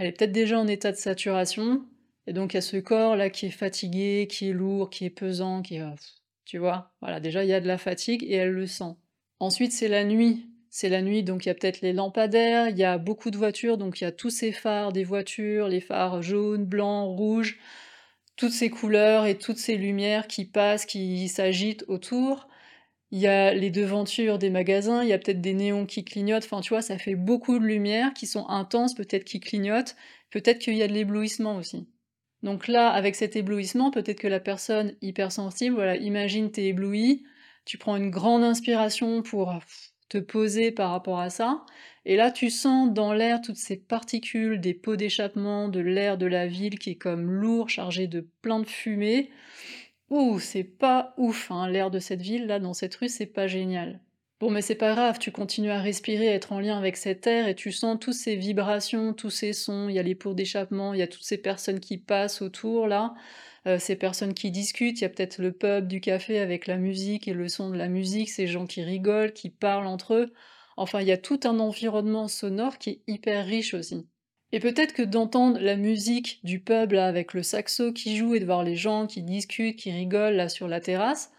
elle 0.00 0.06
est 0.06 0.12
peut-être 0.12 0.32
déjà 0.32 0.58
en 0.58 0.66
état 0.66 0.92
de 0.92 0.96
saturation, 0.96 1.84
et 2.26 2.32
donc 2.32 2.54
il 2.54 2.56
y 2.56 2.58
a 2.58 2.62
ce 2.62 2.78
corps 2.78 3.16
là 3.16 3.28
qui 3.28 3.44
est 3.46 3.50
fatigué, 3.50 4.26
qui 4.30 4.48
est 4.48 4.52
lourd, 4.54 4.88
qui 4.88 5.04
est 5.04 5.10
pesant, 5.10 5.60
qui 5.60 5.76
est... 5.76 5.84
Tu 6.46 6.56
vois, 6.56 6.94
voilà, 7.02 7.20
déjà 7.20 7.44
il 7.44 7.50
y 7.50 7.52
a 7.52 7.60
de 7.60 7.68
la 7.68 7.76
fatigue 7.76 8.24
et 8.24 8.36
elle 8.36 8.52
le 8.52 8.66
sent. 8.66 8.96
Ensuite 9.40 9.72
c'est 9.72 9.88
la 9.88 10.04
nuit. 10.04 10.46
C'est 10.70 10.88
la 10.88 11.02
nuit, 11.02 11.22
donc 11.22 11.44
il 11.44 11.48
y 11.48 11.52
a 11.52 11.54
peut-être 11.54 11.82
les 11.82 11.92
lampadaires, 11.92 12.68
il 12.68 12.78
y 12.78 12.84
a 12.84 12.96
beaucoup 12.96 13.30
de 13.30 13.36
voitures, 13.36 13.76
donc 13.76 14.00
il 14.00 14.04
y 14.04 14.06
a 14.06 14.12
tous 14.12 14.30
ces 14.30 14.52
phares 14.52 14.92
des 14.92 15.04
voitures, 15.04 15.68
les 15.68 15.80
phares 15.80 16.22
jaunes, 16.22 16.64
blancs, 16.64 17.14
rouges, 17.18 17.58
toutes 18.36 18.52
ces 18.52 18.70
couleurs 18.70 19.26
et 19.26 19.36
toutes 19.36 19.58
ces 19.58 19.76
lumières 19.76 20.28
qui 20.28 20.46
passent, 20.46 20.86
qui 20.86 21.28
s'agitent 21.28 21.84
autour. 21.88 22.48
Il 23.12 23.18
y 23.18 23.26
a 23.26 23.52
les 23.54 23.70
devantures 23.70 24.38
des 24.38 24.50
magasins, 24.50 25.02
il 25.02 25.08
y 25.08 25.12
a 25.12 25.18
peut-être 25.18 25.40
des 25.40 25.54
néons 25.54 25.84
qui 25.86 26.04
clignotent, 26.04 26.44
enfin 26.44 26.60
tu 26.60 26.70
vois, 26.70 26.82
ça 26.82 26.96
fait 26.98 27.16
beaucoup 27.16 27.58
de 27.58 27.64
lumière 27.64 28.14
qui 28.14 28.26
sont 28.26 28.46
intenses, 28.48 28.94
peut-être 28.94 29.24
qui 29.24 29.40
clignotent, 29.40 29.96
peut-être 30.30 30.60
qu'il 30.60 30.76
y 30.76 30.82
a 30.82 30.88
de 30.88 30.92
l'éblouissement 30.92 31.56
aussi. 31.56 31.88
Donc 32.42 32.68
là, 32.68 32.88
avec 32.90 33.16
cet 33.16 33.36
éblouissement, 33.36 33.90
peut-être 33.90 34.20
que 34.20 34.28
la 34.28 34.40
personne 34.40 34.94
hypersensible, 35.02 35.74
voilà, 35.74 35.96
imagine 35.96 36.50
t'es 36.52 36.66
ébloui, 36.66 37.24
tu 37.64 37.78
prends 37.78 37.96
une 37.96 38.10
grande 38.10 38.44
inspiration 38.44 39.22
pour 39.22 39.58
te 40.08 40.18
poser 40.18 40.72
par 40.72 40.90
rapport 40.90 41.20
à 41.20 41.30
ça, 41.30 41.64
et 42.04 42.16
là 42.16 42.30
tu 42.30 42.48
sens 42.50 42.92
dans 42.92 43.12
l'air 43.12 43.40
toutes 43.40 43.56
ces 43.56 43.76
particules, 43.76 44.60
des 44.60 44.74
pots 44.74 44.96
d'échappement, 44.96 45.68
de 45.68 45.80
l'air 45.80 46.16
de 46.16 46.26
la 46.26 46.46
ville 46.46 46.78
qui 46.78 46.90
est 46.90 46.96
comme 46.96 47.30
lourd, 47.30 47.68
chargé 47.68 48.06
de 48.06 48.28
plein 48.42 48.60
de 48.60 48.66
fumée. 48.66 49.30
Ouh, 50.10 50.38
c'est 50.40 50.64
pas 50.64 51.14
ouf, 51.16 51.50
hein, 51.50 51.68
l'air 51.68 51.90
de 51.90 51.98
cette 52.00 52.20
ville, 52.22 52.46
là, 52.46 52.58
dans 52.58 52.74
cette 52.74 52.94
rue, 52.96 53.08
c'est 53.08 53.26
pas 53.26 53.46
génial. 53.46 54.00
Bon, 54.40 54.50
mais 54.50 54.62
c'est 54.62 54.74
pas 54.74 54.92
grave, 54.94 55.18
tu 55.18 55.30
continues 55.32 55.70
à 55.70 55.80
respirer, 55.80 56.28
à 56.28 56.34
être 56.34 56.52
en 56.52 56.60
lien 56.60 56.76
avec 56.78 56.96
cet 56.96 57.26
air, 57.26 57.46
et 57.48 57.54
tu 57.54 57.70
sens 57.72 57.98
toutes 58.00 58.14
ces 58.14 58.36
vibrations, 58.36 59.12
tous 59.14 59.30
ces 59.30 59.52
sons, 59.52 59.88
il 59.88 59.94
y 59.94 59.98
a 59.98 60.02
les 60.02 60.14
pots 60.14 60.34
d'échappement, 60.34 60.94
il 60.94 61.00
y 61.00 61.02
a 61.02 61.06
toutes 61.08 61.24
ces 61.24 61.38
personnes 61.38 61.80
qui 61.80 61.98
passent 61.98 62.42
autour, 62.42 62.86
là, 62.88 63.14
euh, 63.66 63.78
ces 63.78 63.96
personnes 63.96 64.34
qui 64.34 64.50
discutent, 64.50 65.00
il 65.00 65.02
y 65.02 65.06
a 65.06 65.10
peut-être 65.10 65.38
le 65.38 65.52
pub 65.52 65.86
du 65.86 66.00
café 66.00 66.38
avec 66.40 66.66
la 66.66 66.76
musique 66.76 67.28
et 67.28 67.34
le 67.34 67.48
son 67.48 67.70
de 67.70 67.76
la 67.76 67.88
musique, 67.88 68.30
ces 68.30 68.46
gens 68.46 68.66
qui 68.66 68.82
rigolent, 68.82 69.32
qui 69.32 69.50
parlent 69.50 69.86
entre 69.86 70.14
eux, 70.14 70.32
enfin, 70.76 71.00
il 71.02 71.08
y 71.08 71.12
a 71.12 71.18
tout 71.18 71.40
un 71.44 71.58
environnement 71.60 72.26
sonore 72.28 72.78
qui 72.78 72.90
est 72.90 73.02
hyper 73.06 73.46
riche 73.46 73.74
aussi. 73.74 74.08
Et 74.52 74.60
peut-être 74.60 74.92
que 74.92 75.02
d'entendre 75.02 75.58
la 75.60 75.76
musique 75.76 76.40
du 76.44 76.60
pub 76.60 76.92
là 76.92 77.06
avec 77.06 77.34
le 77.34 77.42
saxo 77.42 77.92
qui 77.92 78.16
joue 78.16 78.34
et 78.34 78.40
de 78.40 78.44
voir 78.44 78.64
les 78.64 78.76
gens 78.76 79.06
qui 79.06 79.22
discutent, 79.22 79.76
qui 79.76 79.92
rigolent 79.92 80.36
là 80.36 80.48
sur 80.48 80.68
la 80.68 80.80
terrasse, 80.80 81.32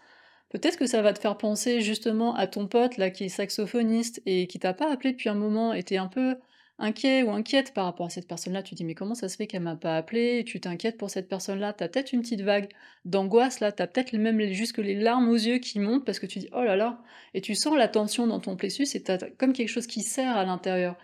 Peut-être 0.52 0.76
que 0.76 0.86
ça 0.86 1.00
va 1.00 1.14
te 1.14 1.18
faire 1.18 1.38
penser 1.38 1.80
justement 1.80 2.34
à 2.34 2.46
ton 2.46 2.66
pote 2.66 2.98
là 2.98 3.08
qui 3.08 3.24
est 3.24 3.28
saxophoniste 3.30 4.20
et 4.26 4.46
qui 4.46 4.58
t'a 4.58 4.74
pas 4.74 4.92
appelé 4.92 5.12
depuis 5.12 5.30
un 5.30 5.34
moment 5.34 5.72
et 5.72 5.82
t'es 5.82 5.96
un 5.96 6.08
peu 6.08 6.36
inquiet 6.78 7.22
ou 7.22 7.30
inquiète 7.30 7.72
par 7.72 7.86
rapport 7.86 8.06
à 8.06 8.10
cette 8.10 8.28
personne-là. 8.28 8.62
Tu 8.62 8.74
dis 8.74 8.84
mais 8.84 8.94
comment 8.94 9.14
ça 9.14 9.30
se 9.30 9.36
fait 9.36 9.46
qu'elle 9.46 9.62
m'a 9.62 9.76
pas 9.76 9.96
appelé 9.96 10.44
Tu 10.46 10.60
t'inquiètes 10.60 10.98
pour 10.98 11.08
cette 11.08 11.26
personne-là? 11.26 11.72
T'as 11.72 11.88
peut-être 11.88 12.12
une 12.12 12.20
petite 12.20 12.42
vague 12.42 12.68
d'angoisse 13.06 13.60
là. 13.60 13.72
T'as 13.72 13.86
peut-être 13.86 14.12
même 14.12 14.42
jusque 14.52 14.76
les 14.76 14.94
larmes 14.94 15.30
aux 15.30 15.36
yeux 15.36 15.56
qui 15.56 15.78
montent 15.78 16.04
parce 16.04 16.18
que 16.18 16.26
tu 16.26 16.38
dis 16.38 16.50
oh 16.52 16.62
là 16.62 16.76
là 16.76 17.00
et 17.32 17.40
tu 17.40 17.54
sens 17.54 17.74
la 17.74 17.88
tension 17.88 18.26
dans 18.26 18.38
ton 18.38 18.54
plessus 18.54 18.94
et 18.94 19.02
t'as 19.02 19.16
comme 19.38 19.54
quelque 19.54 19.70
chose 19.70 19.86
qui 19.86 20.02
serre 20.02 20.36
à 20.36 20.44
l'intérieur. 20.44 20.98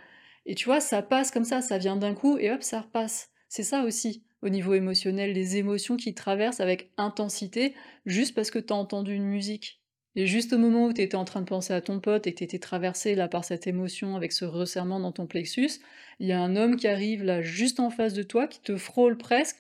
Et 0.48 0.56
tu 0.56 0.64
vois 0.64 0.80
ça 0.80 1.02
passe 1.02 1.30
comme 1.30 1.44
ça, 1.44 1.61
ça 1.61 1.78
vient 1.78 1.96
d'un 1.96 2.14
coup 2.14 2.38
et 2.38 2.50
hop 2.50 2.62
ça 2.62 2.80
repasse. 2.80 3.28
C'est 3.48 3.62
ça 3.62 3.84
aussi 3.84 4.24
au 4.42 4.48
niveau 4.48 4.74
émotionnel, 4.74 5.32
les 5.32 5.56
émotions 5.56 5.96
qui 5.96 6.14
traversent 6.14 6.61
avec 6.61 6.90
intensité, 6.96 7.74
juste 8.06 8.34
parce 8.34 8.50
que 8.50 8.58
tu 8.58 8.72
as 8.72 8.76
entendu 8.76 9.14
une 9.14 9.26
musique. 9.26 9.82
Et 10.14 10.26
juste 10.26 10.52
au 10.52 10.58
moment 10.58 10.87
où 10.87 10.92
tu 10.92 11.02
étais 11.02 11.16
en 11.16 11.24
train 11.24 11.40
de 11.40 11.46
penser 11.46 11.72
à 11.72 11.80
ton 11.80 12.00
pote 12.00 12.26
et 12.26 12.32
que 12.32 12.38
tu 12.38 12.44
étais 12.44 12.58
traversé 12.58 13.14
là 13.14 13.28
par 13.28 13.44
cette 13.44 13.66
émotion 13.66 14.16
avec 14.16 14.32
ce 14.32 14.44
resserrement 14.44 15.00
dans 15.00 15.12
ton 15.12 15.26
plexus, 15.26 15.80
il 16.18 16.26
y 16.26 16.32
a 16.32 16.40
un 16.40 16.56
homme 16.56 16.76
qui 16.76 16.88
arrive 16.88 17.24
là 17.24 17.42
juste 17.42 17.78
en 17.78 17.90
face 17.90 18.14
de 18.14 18.22
toi, 18.22 18.46
qui 18.46 18.61
te 18.61 18.76
frôle 18.76 19.16
presque, 19.16 19.58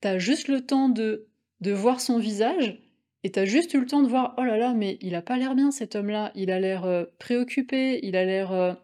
tu 0.00 0.08
as 0.08 0.18
juste 0.18 0.48
le 0.48 0.64
temps 0.64 0.88
de, 0.88 1.28
de 1.60 1.72
voir 1.72 2.00
son 2.00 2.18
visage, 2.18 2.80
et 3.22 3.30
tu 3.30 3.38
as 3.38 3.44
juste 3.44 3.74
eu 3.74 3.80
le 3.80 3.86
temps 3.86 4.02
de 4.02 4.08
voir, 4.08 4.34
oh 4.38 4.44
là 4.44 4.56
là, 4.56 4.72
mais 4.72 4.96
il 5.00 5.14
a 5.14 5.22
pas 5.22 5.36
l'air 5.36 5.54
bien 5.54 5.70
cet 5.70 5.94
homme-là, 5.94 6.32
il 6.34 6.50
a 6.50 6.58
l'air 6.58 6.84
euh, 6.84 7.04
préoccupé, 7.18 8.00
il 8.02 8.16
a 8.16 8.24
l'air... 8.24 8.52
Euh, 8.52 8.74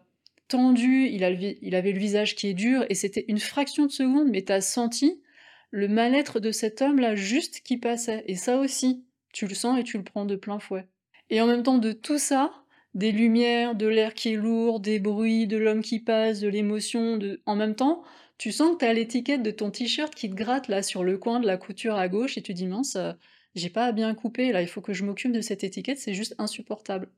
tendu, 0.47 1.07
il, 1.07 1.23
avait 1.23 1.91
le 1.91 1.99
visage 1.99 2.35
qui 2.35 2.47
est 2.47 2.53
dur, 2.53 2.85
et 2.89 2.95
c'était 2.95 3.25
une 3.27 3.39
fraction 3.39 3.85
de 3.85 3.91
seconde, 3.91 4.29
mais 4.29 4.41
t'as 4.41 4.61
senti 4.61 5.21
le 5.71 5.87
mal-être 5.87 6.39
de 6.39 6.51
cet 6.51 6.81
homme-là 6.81 7.15
juste 7.15 7.61
qui 7.61 7.77
passait. 7.77 8.23
Et 8.27 8.35
ça 8.35 8.57
aussi, 8.57 9.05
tu 9.33 9.47
le 9.47 9.55
sens 9.55 9.79
et 9.79 9.83
tu 9.83 9.97
le 9.97 10.03
prends 10.03 10.25
de 10.25 10.35
plein 10.35 10.59
fouet. 10.59 10.87
Et 11.29 11.41
en 11.41 11.47
même 11.47 11.63
temps 11.63 11.77
de 11.77 11.91
tout 11.91 12.17
ça, 12.17 12.51
des 12.93 13.11
lumières, 13.11 13.75
de 13.75 13.85
l'air 13.85 14.13
qui 14.13 14.33
est 14.33 14.35
lourd, 14.35 14.79
des 14.79 14.99
bruits, 14.99 15.45
de 15.47 15.57
l'homme 15.57 15.81
qui 15.81 15.99
passe, 15.99 16.39
de 16.39 16.47
l'émotion, 16.47 17.19
en 17.45 17.55
même 17.55 17.75
temps, 17.75 18.03
tu 18.37 18.51
sens 18.51 18.73
que 18.73 18.79
tu 18.79 18.85
as 18.85 18.93
l'étiquette 18.93 19.43
de 19.43 19.51
ton 19.51 19.71
t-shirt 19.71 20.13
qui 20.13 20.29
te 20.29 20.35
gratte 20.35 20.67
là 20.67 20.81
sur 20.81 21.03
le 21.03 21.17
coin 21.17 21.39
de 21.39 21.47
la 21.47 21.57
couture 21.57 21.95
à 21.95 22.07
gauche 22.07 22.37
et 22.37 22.41
tu 22.41 22.53
dis 22.53 22.67
mince, 22.67 22.95
euh, 22.95 23.13
j'ai 23.55 23.69
pas 23.69 23.91
bien 23.91 24.13
coupé 24.13 24.51
là, 24.51 24.61
il 24.61 24.67
faut 24.67 24.81
que 24.81 24.93
je 24.93 25.03
m'occupe 25.03 25.31
de 25.31 25.41
cette 25.41 25.63
étiquette, 25.63 25.97
c'est 25.99 26.13
juste 26.13 26.35
insupportable. 26.37 27.09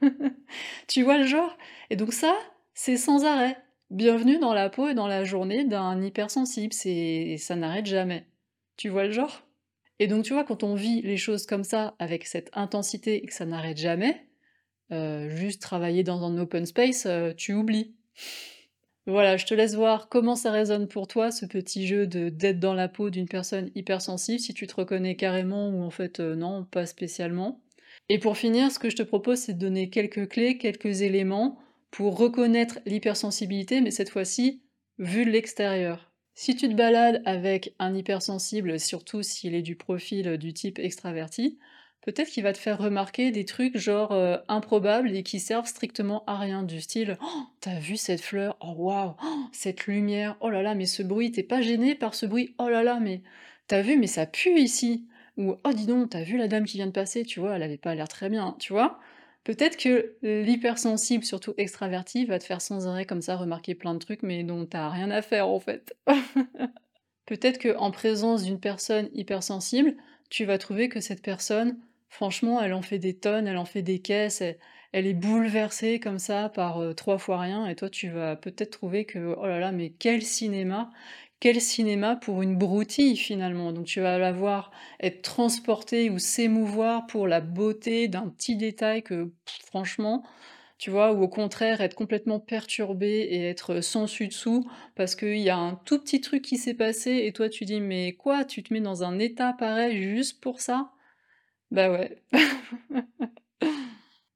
tu 0.88 1.02
vois 1.02 1.18
le 1.18 1.26
genre? 1.26 1.56
Et 1.90 1.96
donc 1.96 2.12
ça, 2.12 2.36
c'est 2.80 2.96
sans 2.96 3.24
arrêt. 3.24 3.56
Bienvenue 3.90 4.38
dans 4.38 4.54
la 4.54 4.70
peau 4.70 4.86
et 4.86 4.94
dans 4.94 5.08
la 5.08 5.24
journée 5.24 5.64
d'un 5.64 6.00
hypersensible, 6.00 6.72
c'est 6.72 7.34
ça 7.36 7.56
n'arrête 7.56 7.86
jamais. 7.86 8.24
Tu 8.76 8.88
vois 8.88 9.06
le 9.06 9.10
genre? 9.10 9.42
Et 9.98 10.06
donc 10.06 10.24
tu 10.24 10.32
vois, 10.32 10.44
quand 10.44 10.62
on 10.62 10.76
vit 10.76 11.02
les 11.02 11.16
choses 11.16 11.44
comme 11.44 11.64
ça, 11.64 11.96
avec 11.98 12.24
cette 12.24 12.50
intensité 12.52 13.16
et 13.16 13.26
que 13.26 13.34
ça 13.34 13.46
n'arrête 13.46 13.78
jamais, 13.78 14.28
euh, 14.92 15.28
juste 15.28 15.60
travailler 15.60 16.04
dans 16.04 16.22
un 16.22 16.38
open 16.38 16.66
space, 16.66 17.06
euh, 17.06 17.32
tu 17.36 17.52
oublies. 17.52 17.96
Voilà, 19.08 19.36
je 19.36 19.46
te 19.46 19.54
laisse 19.54 19.74
voir 19.74 20.08
comment 20.08 20.36
ça 20.36 20.52
résonne 20.52 20.86
pour 20.86 21.08
toi, 21.08 21.32
ce 21.32 21.46
petit 21.46 21.84
jeu 21.84 22.06
d'être 22.06 22.60
dans 22.60 22.74
la 22.74 22.86
peau 22.86 23.10
d'une 23.10 23.28
personne 23.28 23.72
hypersensible, 23.74 24.38
si 24.38 24.54
tu 24.54 24.68
te 24.68 24.76
reconnais 24.76 25.16
carrément 25.16 25.68
ou 25.70 25.82
en 25.82 25.90
fait 25.90 26.20
euh, 26.20 26.36
non, 26.36 26.62
pas 26.62 26.86
spécialement. 26.86 27.60
Et 28.08 28.20
pour 28.20 28.36
finir, 28.36 28.70
ce 28.70 28.78
que 28.78 28.88
je 28.88 28.96
te 28.96 29.02
propose, 29.02 29.38
c'est 29.38 29.54
de 29.54 29.58
donner 29.58 29.90
quelques 29.90 30.28
clés, 30.28 30.58
quelques 30.58 31.02
éléments 31.02 31.58
pour 31.90 32.18
reconnaître 32.18 32.78
l'hypersensibilité, 32.86 33.80
mais 33.80 33.90
cette 33.90 34.10
fois-ci, 34.10 34.62
vu 34.98 35.24
de 35.24 35.30
l'extérieur. 35.30 36.12
Si 36.34 36.54
tu 36.54 36.68
te 36.68 36.74
balades 36.74 37.22
avec 37.24 37.74
un 37.78 37.94
hypersensible, 37.94 38.78
surtout 38.78 39.22
s'il 39.22 39.54
est 39.54 39.62
du 39.62 39.74
profil 39.74 40.38
du 40.38 40.52
type 40.52 40.78
extraverti, 40.78 41.58
peut-être 42.02 42.28
qu'il 42.28 42.44
va 42.44 42.52
te 42.52 42.58
faire 42.58 42.78
remarquer 42.78 43.32
des 43.32 43.44
trucs 43.44 43.76
genre 43.76 44.12
euh, 44.12 44.36
improbables 44.46 45.10
et 45.16 45.24
qui 45.24 45.40
servent 45.40 45.66
strictement 45.66 46.24
à 46.26 46.38
rien, 46.38 46.62
du 46.62 46.80
style 46.80 47.18
oh, 47.20 47.42
T'as 47.60 47.80
vu 47.80 47.96
cette 47.96 48.20
fleur? 48.20 48.56
Oh 48.60 48.74
waouh! 48.76 49.14
Oh, 49.22 49.44
Cette 49.52 49.86
lumière! 49.86 50.36
Oh 50.40 50.50
là 50.50 50.62
là, 50.62 50.74
mais 50.76 50.86
ce 50.86 51.02
bruit, 51.02 51.32
t'es 51.32 51.42
pas 51.42 51.60
gêné 51.60 51.94
par 51.96 52.14
ce 52.14 52.26
bruit? 52.26 52.54
Oh 52.58 52.68
là 52.68 52.84
là, 52.84 53.00
mais 53.00 53.22
t'as 53.66 53.82
vu, 53.82 53.96
mais 53.98 54.06
ça 54.06 54.26
pue 54.26 54.60
ici! 54.60 55.06
Ou 55.36 55.56
Oh 55.64 55.72
dis 55.72 55.86
donc, 55.86 56.10
t'as 56.10 56.22
vu 56.22 56.36
la 56.36 56.48
dame 56.48 56.64
qui 56.66 56.76
vient 56.76 56.86
de 56.86 56.92
passer? 56.92 57.24
Tu 57.24 57.40
vois, 57.40 57.56
elle 57.56 57.62
avait 57.62 57.78
pas 57.78 57.94
l'air 57.94 58.08
très 58.08 58.28
bien, 58.28 58.56
tu 58.60 58.72
vois? 58.72 59.00
Peut-être 59.48 59.78
que 59.78 60.14
l'hypersensible, 60.20 61.24
surtout 61.24 61.54
extraverti, 61.56 62.26
va 62.26 62.38
te 62.38 62.44
faire 62.44 62.60
sans 62.60 62.86
arrêt 62.86 63.06
comme 63.06 63.22
ça 63.22 63.34
remarquer 63.34 63.74
plein 63.74 63.94
de 63.94 63.98
trucs, 63.98 64.22
mais 64.22 64.44
dont 64.44 64.66
t'as 64.66 64.90
rien 64.90 65.10
à 65.10 65.22
faire 65.22 65.48
en 65.48 65.58
fait. 65.58 65.96
Peut-être 67.24 67.58
qu'en 67.58 67.90
présence 67.90 68.44
d'une 68.44 68.60
personne 68.60 69.08
hypersensible, 69.14 69.96
tu 70.28 70.44
vas 70.44 70.58
trouver 70.58 70.90
que 70.90 71.00
cette 71.00 71.22
personne, 71.22 71.78
franchement, 72.10 72.60
elle 72.60 72.74
en 72.74 72.82
fait 72.82 72.98
des 72.98 73.16
tonnes, 73.16 73.46
elle 73.46 73.56
en 73.56 73.64
fait 73.64 73.80
des 73.80 74.00
caisses, 74.00 74.42
elle, 74.42 75.06
est 75.06 75.14
bouleversée 75.14 75.98
comme 75.98 76.18
ça 76.18 76.50
par 76.50 76.82
euh, 76.82 76.92
trois 76.92 77.16
fois 77.16 77.40
rien, 77.40 77.66
et 77.68 77.74
toi 77.74 77.88
tu 77.88 78.10
vas 78.10 78.36
peut-être 78.36 78.72
trouver 78.72 79.06
que, 79.06 79.34
oh 79.34 79.46
là 79.46 79.58
là, 79.58 79.72
mais 79.72 79.94
quel 79.98 80.20
cinéma, 80.20 80.90
quel 81.40 81.60
cinéma 81.60 82.16
pour 82.16 82.42
une 82.42 82.56
broutille 82.56 83.16
finalement? 83.16 83.72
Donc 83.72 83.86
tu 83.86 84.00
vas 84.00 84.18
la 84.18 84.32
voir 84.32 84.70
être 85.00 85.22
transportée 85.22 86.10
ou 86.10 86.18
s'émouvoir 86.18 87.06
pour 87.06 87.26
la 87.28 87.40
beauté 87.40 88.08
d'un 88.08 88.28
petit 88.28 88.56
détail 88.56 89.02
que 89.02 89.32
franchement, 89.66 90.24
tu 90.78 90.90
vois? 90.90 91.12
Ou 91.12 91.22
au 91.22 91.28
contraire 91.28 91.80
être 91.80 91.94
complètement 91.96 92.40
perturbée 92.40 93.28
et 93.30 93.48
être 93.48 93.80
sans 93.82 94.02
dessus 94.04 94.28
dessous 94.28 94.68
parce 94.96 95.14
qu'il 95.16 95.38
y 95.38 95.50
a 95.50 95.56
un 95.58 95.74
tout 95.84 95.98
petit 96.00 96.20
truc 96.20 96.42
qui 96.42 96.56
s'est 96.58 96.74
passé 96.74 97.22
et 97.26 97.32
toi 97.32 97.48
tu 97.48 97.64
dis: 97.64 97.80
«Mais 97.80 98.12
quoi? 98.14 98.44
Tu 98.44 98.62
te 98.62 98.72
mets 98.74 98.80
dans 98.80 99.04
un 99.04 99.18
état 99.18 99.52
pareil 99.54 100.02
juste 100.02 100.40
pour 100.40 100.60
ça?» 100.60 100.92
Bah 101.72 101.90
ouais. 101.92 102.22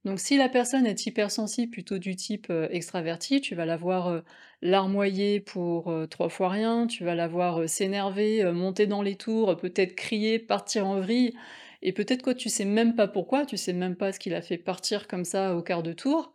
Donc 0.04 0.18
si 0.18 0.36
la 0.36 0.48
personne 0.48 0.86
est 0.86 1.06
hypersensible, 1.06 1.70
plutôt 1.70 1.98
du 1.98 2.16
type, 2.16 2.48
heu, 2.50 2.68
extraverti, 2.72 3.40
tu 3.40 3.54
vas 3.54 3.64
la 3.66 3.76
voir, 3.76 4.22
larmoyer 4.60 5.38
pour, 5.40 5.90
heu, 5.92 6.06
3 6.08 6.28
fois 6.28 6.48
rien, 6.50 6.86
tu 6.88 7.04
vas 7.04 7.14
la 7.14 7.28
voir, 7.28 7.68
s'énerver, 7.68 8.44
monter 8.52 8.86
dans 8.86 9.02
les 9.02 9.14
tours, 9.16 9.56
peut-être 9.56 9.94
crier, 9.94 10.38
partir 10.40 10.86
en 10.88 11.00
vrille. 11.00 11.34
Et 11.82 11.92
peut-être 11.92 12.22
que 12.22 12.30
tu 12.30 12.48
sais 12.48 12.64
même 12.64 12.94
pas 12.96 13.06
pourquoi, 13.08 13.46
tu 13.46 13.56
sais 13.56 13.72
même 13.72 13.96
pas 13.96 14.12
ce 14.12 14.18
qui 14.18 14.30
l'a 14.30 14.42
fait 14.42 14.58
partir 14.58 15.06
comme 15.08 15.24
ça 15.24 15.54
au 15.56 15.62
quart 15.62 15.82
de 15.84 15.92
tour. 15.92 16.32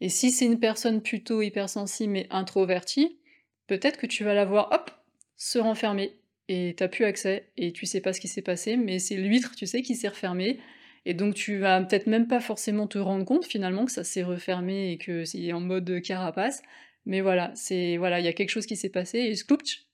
Et 0.00 0.08
si 0.10 0.30
c'est 0.30 0.46
une 0.46 0.60
personne 0.60 1.02
plutôt 1.02 1.40
hypersensible 1.42 2.12
mais 2.12 2.26
introvertie, 2.30 3.18
peut-être 3.66 3.98
que 3.98 4.06
tu 4.06 4.24
vas 4.24 4.34
la 4.34 4.44
voir, 4.44 4.68
hop, 4.72 4.90
se 5.36 5.58
renfermer. 5.58 6.18
Et 6.48 6.74
tu 6.78 6.88
plus 6.88 7.04
accès 7.04 7.50
et 7.56 7.72
tu 7.72 7.86
sais 7.86 8.00
pas 8.00 8.12
ce 8.12 8.20
qui 8.20 8.28
s'est 8.28 8.42
passé, 8.42 8.76
mais 8.76 8.98
c'est 9.00 9.16
l'huître, 9.16 9.54
tu 9.56 9.66
sais, 9.66 9.82
qui 9.82 9.96
s'est 9.96 10.08
refermée 10.08 10.60
et 11.06 11.14
donc 11.14 11.34
tu 11.34 11.58
vas 11.58 11.80
peut-être 11.82 12.08
même 12.08 12.26
pas 12.26 12.40
forcément 12.40 12.88
te 12.88 12.98
rendre 12.98 13.24
compte 13.24 13.46
finalement 13.46 13.86
que 13.86 13.92
ça 13.92 14.04
s'est 14.04 14.24
refermé 14.24 14.90
et 14.90 14.98
que 14.98 15.24
c'est 15.24 15.52
en 15.52 15.60
mode 15.60 16.02
carapace. 16.02 16.62
Mais 17.06 17.20
voilà, 17.20 17.52
c'est 17.54 17.96
voilà, 17.96 18.18
il 18.20 18.26
y 18.26 18.28
a 18.28 18.32
quelque 18.32 18.50
chose 18.50 18.66
qui 18.66 18.76
s'est 18.76 18.90
passé 18.90 19.20
et 19.20 19.36
sklouptch, 19.36 19.86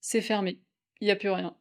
c'est 0.00 0.20
fermé. 0.22 0.60
Il 1.00 1.08
y 1.08 1.10
a 1.10 1.16
plus 1.16 1.30
rien. 1.30 1.56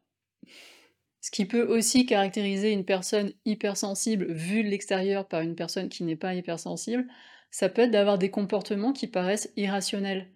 Ce 1.21 1.31
qui 1.31 1.45
peut 1.45 1.63
aussi 1.63 2.05
caractériser 2.05 2.71
une 2.71 2.85
personne 2.85 3.33
hypersensible 3.45 4.31
vue 4.31 4.63
de 4.63 4.69
l'extérieur 4.69 5.27
par 5.27 5.41
une 5.41 5.55
personne 5.55 5.89
qui 5.89 6.03
n'est 6.03 6.15
pas 6.15 6.35
hypersensible, 6.35 7.07
ça 7.51 7.67
peut 7.67 7.83
être 7.83 7.91
d'avoir 7.91 8.19
des 8.19 8.29
comportements 8.29 8.93
qui 8.93 9.07
paraissent 9.07 9.51
irrationnels. 9.57 10.29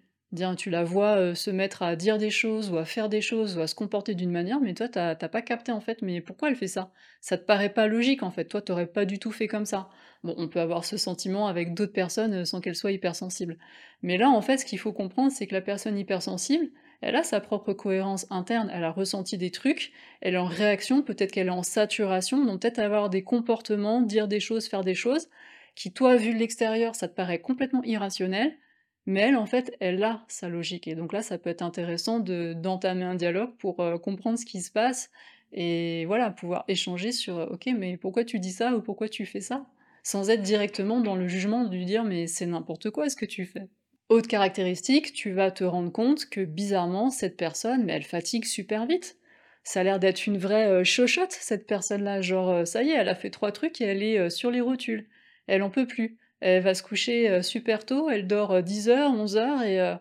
Tu 0.58 0.72
la 0.72 0.84
vois 0.84 1.18
euh, 1.18 1.36
se 1.36 1.52
mettre 1.52 1.84
à 1.84 1.96
dire 1.96 2.18
des 2.18 2.32
choses 2.32 2.72
ou 2.72 2.78
à 2.78 2.86
faire 2.86 3.08
des 3.08 3.22
choses 3.22 3.56
ou 3.56 3.62
à 3.62 3.68
se 3.68 3.76
comporter 3.76 4.16
d'une 4.16 4.32
manière, 4.32 4.60
mais 4.60 4.74
toi 4.74 4.90
t'as 4.90 5.14
t'as 5.14 5.28
pas 5.28 5.44
capté 5.44 5.72
en 5.72 5.80
fait, 5.80 6.02
mais 6.02 6.22
pourquoi 6.22 6.50
elle 6.50 6.56
fait 6.56 6.68
ça? 6.68 6.92
Ça 7.22 7.38
te 7.38 7.46
paraît 7.46 7.72
pas 7.72 7.86
logique 7.86 8.24
en 8.24 8.32
fait, 8.32 8.46
toi 8.46 8.60
t'aurais 8.60 8.88
pas 8.88 9.06
du 9.06 9.20
tout 9.20 9.32
fait 9.32 9.48
comme 9.48 9.66
ça. 9.66 9.90
Bon, 10.24 10.34
on 10.38 10.48
peut 10.48 10.60
avoir 10.60 10.86
ce 10.86 10.98
sentiment 10.98 11.48
avec 11.48 11.76
d'autres 11.76 11.94
personnes 11.94 12.34
euh, 12.34 12.46
sans 12.46 12.62
qu'elles 12.62 12.76
soient 12.76 12.92
hypersensibles. 12.92 13.60
Mais 14.02 14.18
là 14.18 14.28
en 14.30 14.42
fait, 14.42 14.58
ce 14.58 14.66
qu'il 14.66 14.80
faut 14.80 14.92
comprendre, 14.92 15.32
c'est 15.32 15.46
que 15.46 15.54
la 15.54 15.62
personne 15.62 16.00
hypersensible, 16.00 16.70
elle 17.02 17.16
a 17.16 17.24
sa 17.24 17.40
propre 17.40 17.74
cohérence 17.74 18.26
interne, 18.32 18.72
elle 18.74 18.84
a 18.86 18.92
ressenti 18.92 19.38
des 19.38 19.52
trucs, 19.52 19.92
elle 20.22 20.34
est 20.34 20.38
en 20.38 20.46
réaction, 20.46 21.04
peut-être 21.04 21.32
qu'elle 21.32 21.48
est 21.48 21.52
en 21.52 21.62
saturation, 21.64 22.44
donc 22.44 22.62
peut-être 22.62 22.80
avoir 22.80 23.10
des 23.12 23.24
comportements, 23.24 24.02
dire 24.02 24.28
des 24.28 24.40
choses, 24.40 24.68
faire 24.68 24.84
des 24.84 24.96
choses, 24.96 25.30
qui 25.76 25.92
toi, 25.94 26.16
vu 26.16 26.34
de 26.34 26.40
l'extérieur, 26.40 26.96
ça 26.96 27.08
te 27.08 27.14
paraît 27.16 27.40
complètement 27.40 27.84
irrationnel, 27.84 28.58
mais 29.06 29.22
elle, 29.22 29.36
en 29.38 29.46
fait, 29.46 29.76
elle 29.80 30.04
a 30.04 30.24
sa 30.28 30.50
logique 30.50 30.88
et 30.88 30.96
donc 30.96 31.14
là, 31.14 31.22
ça 31.22 31.38
peut 31.38 31.50
être 31.50 31.62
intéressant 31.62 32.20
de 32.20 32.54
d'entamer 32.54 33.04
un 33.06 33.16
dialogue 33.16 33.56
pour, 33.58 33.82
heu, 33.82 33.98
comprendre 33.98 34.38
ce 34.40 34.46
qui 34.46 34.62
se 34.62 34.72
passe 34.72 35.12
et 35.52 36.06
voilà, 36.06 36.32
pouvoir 36.32 36.64
échanger 36.68 37.12
sur, 37.12 37.38
heu: 37.40 37.48
«OK, 37.52 37.68
mais 37.78 37.98
pourquoi 37.98 38.24
tu 38.26 38.40
dis 38.40 38.52
ça?» 38.52 38.76
ou 38.76 38.82
«Pourquoi 38.82 39.10
tu 39.10 39.26
fais 39.26 39.42
ça?» 39.42 39.66
sans 40.06 40.30
être 40.30 40.42
directement 40.42 41.00
dans 41.02 41.16
le 41.16 41.28
jugement, 41.28 41.64
de 41.66 41.76
lui 41.76 41.86
dire: 41.86 42.04
«Mais 42.04 42.28
c'est 42.28 42.46
n'importe 42.46 42.90
quoi 42.92 43.10
ce 43.10 43.16
que 43.16 43.26
tu 43.26 43.46
fais». 43.46 43.68
Autre 44.10 44.28
caractéristique, 44.28 45.14
tu 45.14 45.32
vas 45.32 45.52
te 45.52 45.64
rendre 45.64 45.92
compte 45.92 46.26
que 46.30 46.42
bizarrement, 46.46 47.10
cette 47.10 47.38
personne, 47.38 47.84
mais 47.86 47.94
elle 47.94 48.04
fatigue 48.04 48.46
super 48.46 48.86
vite. 48.86 49.18
Ça 49.64 49.80
a 49.82 49.84
l'air 49.84 50.00
d'être 50.00 50.26
une 50.28 50.38
vraie, 50.38 50.68
heu, 50.70 50.84
chochotte 50.84 51.32
cette 51.32 51.68
personne-là, 51.68 52.22
genre, 52.22 52.50
heu, 52.52 52.66
ça 52.66 52.84
y 52.84 52.90
est, 52.90 52.96
elle 52.96 53.10
a 53.10 53.16
fait 53.16 53.30
3 53.30 53.52
trucs 53.52 53.80
et 53.82 53.86
elle 53.86 54.04
est, 54.04 54.30
sur 54.30 54.52
les 54.52 54.62
rotules. 54.62 55.08
Elle 55.48 55.64
en 55.64 55.70
peut 55.70 55.88
plus. 55.88 56.18
Elle 56.44 56.64
va 56.64 56.74
se 56.76 56.84
coucher, 56.84 57.30
heu, 57.30 57.42
super 57.44 57.86
tôt, 57.86 58.10
elle 58.10 58.28
dort, 58.28 58.54
heu, 58.56 58.62
10:00-11:00 58.64 59.64
et 59.64 59.80
heu 59.82 59.96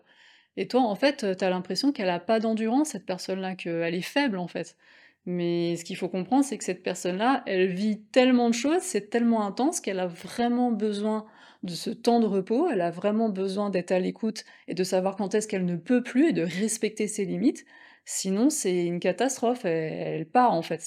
et 0.57 0.67
toi, 0.67 0.81
en 0.81 0.95
fait, 0.95 1.37
tu 1.37 1.45
l'impression 1.45 1.91
qu'elle 1.91 2.09
a 2.09 2.19
pas 2.19 2.39
d'endurance 2.39 2.89
cette 2.89 3.05
personne-là, 3.05 3.55
qu'elle 3.55 3.95
est 3.95 4.01
faible, 4.01 4.37
en 4.37 4.47
fait. 4.47 4.77
Mais 5.25 5.75
ce 5.77 5.85
qu'il 5.85 5.95
faut 5.97 6.09
comprendre, 6.09 6.43
c'est 6.45 6.57
que 6.57 6.63
cette 6.65 6.83
personne-là, 6.83 7.43
elle 7.47 7.67
vit 7.67 8.01
tellement 8.11 8.49
de 8.49 8.53
choses, 8.55 8.81
c'est 8.81 9.09
tellement 9.09 9.45
intense 9.47 9.79
qu'elle 9.81 9.99
a 9.99 10.07
vraiment 10.07 10.71
besoin 10.71 11.25
de 11.63 11.73
ce 11.73 11.89
temps 11.91 12.19
de 12.19 12.25
repos, 12.27 12.69
elle 12.69 12.81
a 12.81 12.91
vraiment 12.91 13.29
besoin 13.29 13.69
d'être 13.69 13.91
à 13.91 13.99
l'écoute 13.99 14.43
et 14.67 14.73
de 14.75 14.83
savoir 14.83 15.15
quand 15.15 15.33
est-ce 15.35 15.47
qu'elle 15.47 15.65
ne 15.65 15.77
peut 15.77 16.03
plus 16.03 16.29
et 16.29 16.33
de 16.33 16.43
respecter 16.43 17.07
ses 17.07 17.25
limites. 17.25 17.65
Sinon, 18.05 18.49
c'est 18.49 18.85
une 18.85 18.99
catastrophe, 18.99 19.63
elle 19.65 19.93
elle 19.93 20.25
part, 20.27 20.51
en 20.53 20.61
fait, 20.61 20.81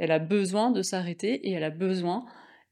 elle 0.00 0.10
a 0.12 0.18
besoin 0.18 0.70
de 0.72 0.82
s'arrêter 0.82 1.34
et 1.48 1.52
elle 1.52 1.64
a 1.64 1.70
besoin 1.70 2.24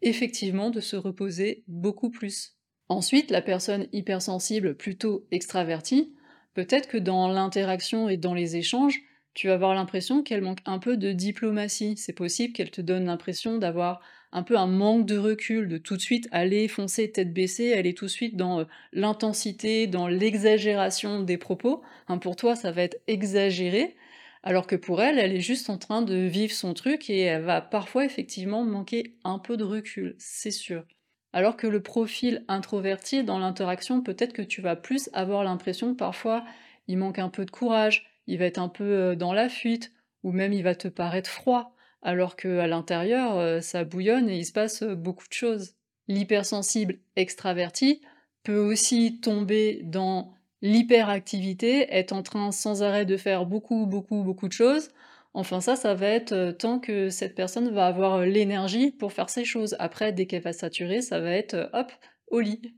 effectivement 0.04 0.70
de 0.70 0.80
se 0.80 0.96
reposer 0.96 1.64
beaucoup 1.66 2.10
plus. 2.10 2.56
Ensuite, 2.88 3.30
la 3.30 3.42
personne 3.42 3.86
hypersensible, 3.92 4.76
plutôt 4.76 5.26
extravertie, 5.30 6.14
peut-être 6.54 6.88
que 6.88 6.98
dans 6.98 7.28
l'interaction 7.28 8.08
et 8.08 8.16
dans 8.16 8.34
les 8.34 8.56
échanges, 8.56 9.00
tu 9.32 9.48
vas 9.48 9.54
avoir 9.54 9.74
l'impression 9.74 10.22
qu'elle 10.22 10.42
manque 10.42 10.60
un 10.64 10.78
peu 10.78 10.96
de 10.96 11.12
diplomatie. 11.12 11.96
C'est 11.96 12.12
possible 12.12 12.52
qu'elle 12.52 12.70
te 12.70 12.80
donne 12.80 13.06
l'impression 13.06 13.58
d'avoir 13.58 14.00
un 14.30 14.42
peu 14.42 14.56
un 14.56 14.66
manque 14.66 15.06
de 15.06 15.16
recul, 15.16 15.68
de 15.68 15.78
tout 15.78 15.96
de 15.96 16.00
suite 16.00 16.28
aller 16.30 16.68
foncer 16.68 17.10
tête 17.10 17.32
baissée, 17.32 17.72
aller 17.72 17.94
tout 17.94 18.06
de 18.06 18.10
suite 18.10 18.36
dans 18.36 18.60
euh, 18.60 18.64
l'intensité, 18.92 19.86
dans 19.86 20.08
l'exagération 20.08 21.22
des 21.22 21.38
propos. 21.38 21.82
Hein, 22.08 22.18
pour 22.18 22.36
toi, 22.36 22.54
ça 22.56 22.72
va 22.72 22.82
être 22.82 22.98
exagéré, 23.06 23.96
alors 24.44 24.68
que 24.68 24.76
pour 24.76 25.02
elle, 25.02 25.18
elle 25.18 25.34
est 25.34 25.40
juste 25.40 25.70
en 25.70 25.78
train 25.78 26.02
de 26.02 26.14
vivre 26.14 26.52
son 26.52 26.74
truc 26.74 27.10
et 27.10 27.22
elle 27.22 27.42
va 27.42 27.60
parfois 27.60 28.04
effectivement 28.04 28.62
manquer 28.62 29.16
un 29.24 29.40
peu 29.40 29.56
de 29.56 29.64
recul, 29.64 30.14
c'est 30.18 30.52
sûr. 30.52 30.84
Alors 31.32 31.56
que 31.56 31.66
le 31.66 31.82
profil 31.82 32.44
introverti 32.46 33.24
dans 33.24 33.40
l'interaction, 33.40 34.02
peut-être 34.02 34.34
que 34.34 34.42
tu 34.42 34.60
vas 34.60 34.76
plus 34.76 35.10
avoir 35.12 35.42
l'impression 35.42 35.96
parfois 35.96 36.44
il 36.86 36.98
manque 36.98 37.18
un 37.18 37.28
peu 37.28 37.44
de 37.44 37.50
courage, 37.50 38.06
il 38.26 38.38
va 38.38 38.44
être 38.44 38.58
un 38.58 38.68
peu 38.68 38.84
euh, 38.84 39.14
dans 39.16 39.32
la 39.32 39.48
fuite, 39.48 39.92
ou 40.22 40.32
même 40.32 40.52
il 40.52 40.62
va 40.62 40.74
te 40.74 40.88
paraître 40.88 41.30
froid, 41.30 41.74
alors 42.02 42.36
que 42.36 42.58
à 42.58 42.66
l'intérieur, 42.66 43.36
euh, 43.38 43.60
ça 43.60 43.84
bouillonne 43.84 44.28
et 44.28 44.38
il 44.38 44.44
se 44.44 44.52
passe 44.52 44.82
euh, 44.82 44.94
beaucoup 44.94 45.26
de 45.26 45.32
choses. 45.32 45.74
L'hypersensible 46.08 46.98
extraverti 47.16 48.02
peut 48.42 48.58
aussi 48.58 49.20
tomber 49.20 49.80
dans 49.84 50.34
l'hyperactivité, 50.64 51.94
est 51.94 52.10
en 52.12 52.22
train 52.22 52.50
sans 52.50 52.82
arrêt 52.82 53.04
de 53.04 53.18
faire 53.18 53.44
beaucoup, 53.44 53.84
beaucoup, 53.84 54.22
beaucoup 54.22 54.48
de 54.48 54.52
choses. 54.54 54.88
Enfin 55.34 55.60
ça, 55.60 55.76
ça 55.76 55.94
va 55.94 56.06
être 56.06 56.32
euh, 56.32 56.52
tant 56.52 56.78
que 56.78 57.10
cette 57.10 57.34
personne 57.34 57.68
va 57.68 57.86
avoir 57.86 58.14
euh, 58.14 58.24
l'énergie 58.24 58.90
pour 58.90 59.12
faire 59.12 59.28
ces 59.28 59.44
choses. 59.44 59.76
Après, 59.78 60.12
dès 60.12 60.24
qu'elle 60.26 60.42
va 60.42 60.54
saturer, 60.54 61.02
ça 61.02 61.20
va 61.20 61.32
être 61.32 61.54
euh, 61.54 61.68
hop, 61.74 61.92
au 62.28 62.40
lit. 62.40 62.74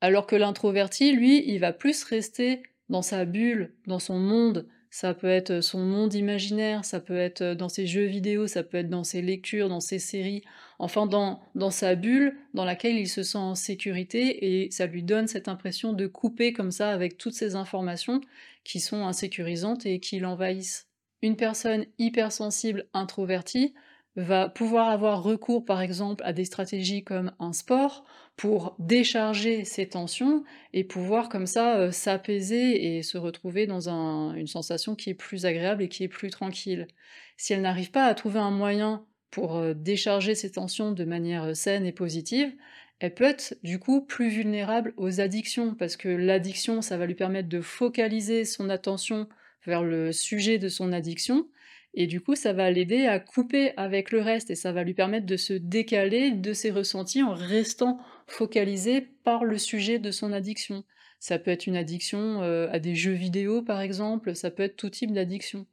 Alors 0.00 0.28
que 0.28 0.36
l'introverti, 0.36 1.12
lui, 1.12 1.42
il 1.50 1.58
va 1.58 1.72
plus 1.72 2.04
rester 2.04 2.62
dans 2.88 3.02
sa 3.02 3.24
bulle, 3.24 3.74
dans 3.88 3.98
son 3.98 4.18
monde, 4.18 4.68
ça 4.90 5.12
peut 5.12 5.28
être 5.28 5.60
son 5.60 5.80
monde 5.80 6.14
imaginaire, 6.14 6.84
ça 6.84 7.00
peut 7.00 7.18
être 7.18 7.42
dans 7.54 7.68
ses 7.68 7.86
jeux 7.86 8.06
vidéo, 8.06 8.46
ça 8.46 8.62
peut 8.62 8.78
être 8.78 8.88
dans 8.88 9.04
ses 9.04 9.22
lectures, 9.22 9.68
dans 9.68 9.80
ses 9.80 9.98
séries, 9.98 10.44
enfin 10.78 11.06
dans, 11.06 11.40
dans 11.54 11.70
sa 11.70 11.94
bulle 11.94 12.36
dans 12.54 12.64
laquelle 12.64 12.96
il 12.96 13.08
se 13.08 13.22
sent 13.22 13.38
en 13.38 13.54
sécurité 13.54 14.62
et 14.62 14.70
ça 14.70 14.86
lui 14.86 15.02
donne 15.02 15.26
cette 15.26 15.48
impression 15.48 15.92
de 15.92 16.06
couper 16.06 16.52
comme 16.52 16.70
ça 16.70 16.90
avec 16.90 17.18
toutes 17.18 17.34
ces 17.34 17.56
informations 17.56 18.20
qui 18.64 18.80
sont 18.80 19.06
insécurisantes 19.06 19.86
et 19.86 20.00
qui 20.00 20.18
l'envahissent. 20.18 20.88
Une 21.22 21.36
personne 21.36 21.86
hypersensible 21.98 22.86
introvertie 22.94 23.74
va 24.16 24.48
pouvoir 24.48 24.88
avoir 24.88 25.22
recours 25.22 25.64
par 25.64 25.80
exemple 25.80 26.24
à 26.24 26.32
des 26.32 26.44
stratégies 26.44 27.04
comme 27.04 27.32
un 27.38 27.52
sport 27.52 28.04
pour 28.36 28.74
décharger 28.78 29.64
ses 29.64 29.88
tensions 29.88 30.44
et 30.72 30.84
pouvoir 30.84 31.28
comme 31.28 31.46
ça 31.46 31.78
euh, 31.78 31.90
s'apaiser 31.92 32.96
et 32.96 33.02
se 33.02 33.18
retrouver 33.18 33.66
dans 33.66 33.88
une 33.88 34.46
sensation 34.46 34.94
qui 34.94 35.10
est 35.10 35.14
plus 35.14 35.46
agréable 35.46 35.82
et 35.82 35.88
qui 35.88 36.04
est 36.04 36.08
plus 36.08 36.30
tranquille. 36.30 36.88
Si 37.36 37.52
elle 37.52 37.62
n'arrive 37.62 37.90
pas 37.90 38.06
à 38.06 38.14
trouver 38.14 38.40
un 38.40 38.50
moyen 38.50 39.04
pour 39.38 39.56
euh, 39.56 39.72
décharger 39.72 40.34
ses 40.34 40.50
tensions 40.50 40.90
de 40.90 41.04
manière 41.04 41.44
euh, 41.44 41.54
saine 41.54 41.86
et 41.86 41.92
positive, 41.92 42.52
elle 42.98 43.14
peut 43.14 43.22
être 43.22 43.56
du 43.62 43.78
coup 43.78 44.00
plus 44.00 44.30
vulnérable 44.30 44.92
aux 44.96 45.20
addictions 45.20 45.76
parce 45.76 45.96
que 45.96 46.08
l'addiction 46.08 46.82
ça 46.82 46.98
va 46.98 47.06
lui 47.06 47.14
permettre 47.14 47.48
de 47.48 47.60
focaliser 47.60 48.44
son 48.44 48.68
attention 48.68 49.28
vers 49.64 49.84
le 49.84 50.10
sujet 50.10 50.58
de 50.58 50.68
son 50.68 50.92
addiction 50.92 51.46
et 51.94 52.06
du 52.06 52.20
coup, 52.20 52.34
ça 52.34 52.52
va 52.52 52.70
l'aider 52.70 53.06
à 53.06 53.18
couper 53.18 53.72
avec 53.76 54.10
le 54.10 54.20
reste 54.20 54.50
et 54.50 54.54
ça 54.54 54.72
va 54.72 54.82
lui 54.82 54.94
permettre 54.94 55.26
de 55.26 55.36
se 55.36 55.54
décaler 55.54 56.32
de 56.32 56.52
ses 56.52 56.70
ressentis 56.70 57.22
en 57.22 57.32
restant 57.32 57.98
focalisé 58.26 59.00
par 59.24 59.44
le 59.44 59.56
sujet 59.56 59.98
de 59.98 60.10
son 60.10 60.32
addiction. 60.32 60.84
Ça 61.18 61.38
peut 61.38 61.50
être 61.50 61.66
une 61.66 61.76
addiction 61.76 62.42
euh, 62.42 62.68
à 62.70 62.78
des 62.78 62.94
jeux 62.94 63.12
vidéo 63.12 63.62
par 63.62 63.80
exemple, 63.80 64.34
ça 64.34 64.50
peut 64.50 64.64
être 64.64 64.76
tout 64.76 64.90
type 64.90 65.12
d'addiction. 65.12 65.66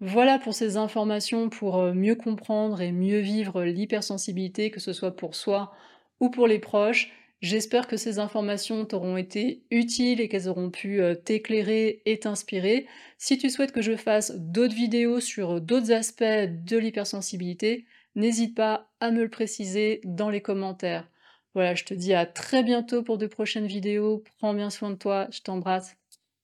Voilà 0.00 0.38
pour 0.38 0.54
ces 0.54 0.76
informations 0.76 1.48
pour 1.48 1.78
euh, 1.78 1.94
mieux 1.94 2.16
comprendre 2.16 2.80
et 2.82 2.92
mieux 2.92 3.20
vivre 3.20 3.64
l'hypersensibilité, 3.64 4.70
que 4.70 4.80
ce 4.80 4.92
soit 4.92 5.16
pour 5.16 5.34
soi 5.34 5.72
ou 6.20 6.30
pour 6.30 6.46
les 6.46 6.58
proches. 6.58 7.12
J'espère 7.40 7.86
que 7.86 7.96
ces 7.96 8.18
informations 8.18 8.84
t'auront 8.84 9.16
été 9.16 9.64
utiles 9.70 10.20
et 10.20 10.28
qu'elles 10.28 10.48
auront 10.48 10.70
pu 10.70 11.00
euh, 11.00 11.14
t'éclairer 11.14 12.02
et 12.04 12.18
t'inspirer. 12.18 12.86
Si 13.18 13.38
tu 13.38 13.48
souhaites 13.50 13.72
que 13.72 13.82
je 13.82 13.96
fasse 13.96 14.32
d'autres 14.36 14.74
vidéos 14.74 15.20
sur 15.20 15.60
d'autres 15.60 15.92
aspects 15.92 16.24
de 16.24 16.76
l'hypersensibilité, 16.76 17.86
n'hésite 18.14 18.54
pas 18.54 18.90
à 19.00 19.10
me 19.10 19.22
le 19.22 19.30
préciser 19.30 20.00
dans 20.04 20.30
les 20.30 20.42
commentaires. 20.42 21.08
Voilà, 21.54 21.74
je 21.74 21.84
te 21.84 21.94
dis 21.94 22.12
à 22.12 22.26
très 22.26 22.62
bientôt 22.62 23.02
pour 23.02 23.16
de 23.16 23.26
prochaines 23.26 23.66
vidéos. 23.66 24.22
Prends 24.38 24.54
bien 24.54 24.70
soin 24.70 24.90
de 24.90 24.96
toi, 24.96 25.28
je 25.30 25.40
t'embrasse. 25.40 25.96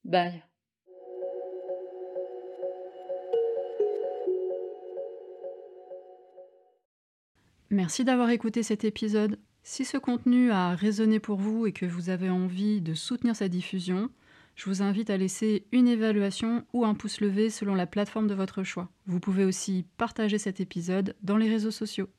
Bye. 0.04 0.42
Merci 7.72 8.04
d'avoir 8.04 8.28
écouté 8.28 8.62
cet 8.62 8.84
épisode. 8.84 9.38
Si 9.62 9.86
ce 9.86 9.96
contenu 9.96 10.50
a 10.50 10.74
résonné 10.74 11.20
pour 11.20 11.38
vous 11.38 11.66
et 11.66 11.72
que 11.72 11.86
vous 11.86 12.10
avez 12.10 12.28
envie 12.28 12.82
de 12.82 12.92
soutenir 12.92 13.34
sa 13.34 13.48
diffusion, 13.48 14.10
je 14.56 14.66
vous 14.66 14.82
invite 14.82 15.08
à 15.08 15.16
laisser 15.16 15.64
une 15.72 15.88
évaluation 15.88 16.66
ou 16.74 16.84
un 16.84 16.92
pouce 16.92 17.22
levé 17.22 17.48
selon 17.48 17.74
la 17.74 17.86
plateforme 17.86 18.26
de 18.26 18.34
votre 18.34 18.62
choix. 18.62 18.90
Vous 19.06 19.20
pouvez 19.20 19.46
aussi 19.46 19.86
partager 19.96 20.36
cet 20.36 20.60
épisode 20.60 21.16
dans 21.22 21.38
les 21.38 21.48
réseaux 21.48 21.70
sociaux. 21.70 22.10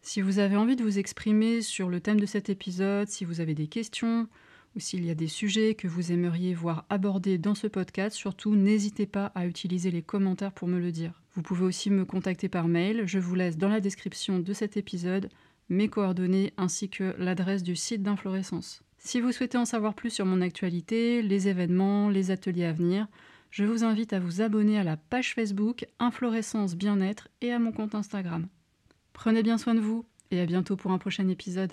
Si 0.00 0.22
vous 0.22 0.38
avez 0.38 0.56
envie 0.56 0.76
de 0.76 0.82
vous 0.82 0.98
exprimer 0.98 1.60
sur 1.60 1.90
le 1.90 2.00
thème 2.00 2.18
de 2.18 2.24
cet 2.24 2.48
épisode, 2.48 3.08
si 3.08 3.26
vous 3.26 3.42
avez 3.42 3.54
des 3.54 3.66
questions 3.66 4.28
ou 4.76 4.80
s'il 4.80 5.04
y 5.06 5.10
a 5.10 5.14
des 5.14 5.26
sujets 5.26 5.74
que 5.74 5.88
vous 5.88 6.12
aimeriez 6.12 6.54
voir 6.54 6.84
abordés 6.90 7.38
dans 7.38 7.54
ce 7.54 7.66
podcast, 7.66 8.14
surtout 8.14 8.54
n'hésitez 8.54 9.06
pas 9.06 9.32
à 9.34 9.46
utiliser 9.46 9.90
les 9.90 10.02
commentaires 10.02 10.52
pour 10.52 10.68
me 10.68 10.78
le 10.78 10.92
dire. 10.92 11.22
Vous 11.34 11.42
pouvez 11.42 11.64
aussi 11.64 11.90
me 11.90 12.04
contacter 12.04 12.48
par 12.50 12.68
mail, 12.68 13.04
je 13.06 13.18
vous 13.18 13.34
laisse 13.34 13.56
dans 13.56 13.70
la 13.70 13.80
description 13.80 14.38
de 14.38 14.52
cet 14.52 14.76
épisode 14.76 15.30
mes 15.70 15.88
coordonnées 15.88 16.52
ainsi 16.58 16.90
que 16.90 17.14
l'adresse 17.18 17.62
du 17.62 17.74
site 17.74 18.02
d'Inflorescence. 18.02 18.82
Si 18.98 19.20
vous 19.20 19.32
souhaitez 19.32 19.58
en 19.58 19.64
savoir 19.64 19.94
plus 19.94 20.10
sur 20.10 20.26
mon 20.26 20.40
actualité, 20.40 21.22
les 21.22 21.48
événements, 21.48 22.10
les 22.10 22.30
ateliers 22.30 22.66
à 22.66 22.72
venir, 22.72 23.08
je 23.50 23.64
vous 23.64 23.84
invite 23.84 24.12
à 24.12 24.20
vous 24.20 24.42
abonner 24.42 24.78
à 24.78 24.84
la 24.84 24.96
page 24.96 25.34
Facebook 25.34 25.86
Inflorescence 25.98 26.76
Bien-être 26.76 27.28
et 27.40 27.52
à 27.52 27.58
mon 27.58 27.72
compte 27.72 27.94
Instagram. 27.94 28.46
Prenez 29.12 29.42
bien 29.42 29.56
soin 29.56 29.74
de 29.74 29.80
vous 29.80 30.04
et 30.30 30.40
à 30.40 30.46
bientôt 30.46 30.76
pour 30.76 30.90
un 30.90 30.98
prochain 30.98 31.28
épisode. 31.28 31.72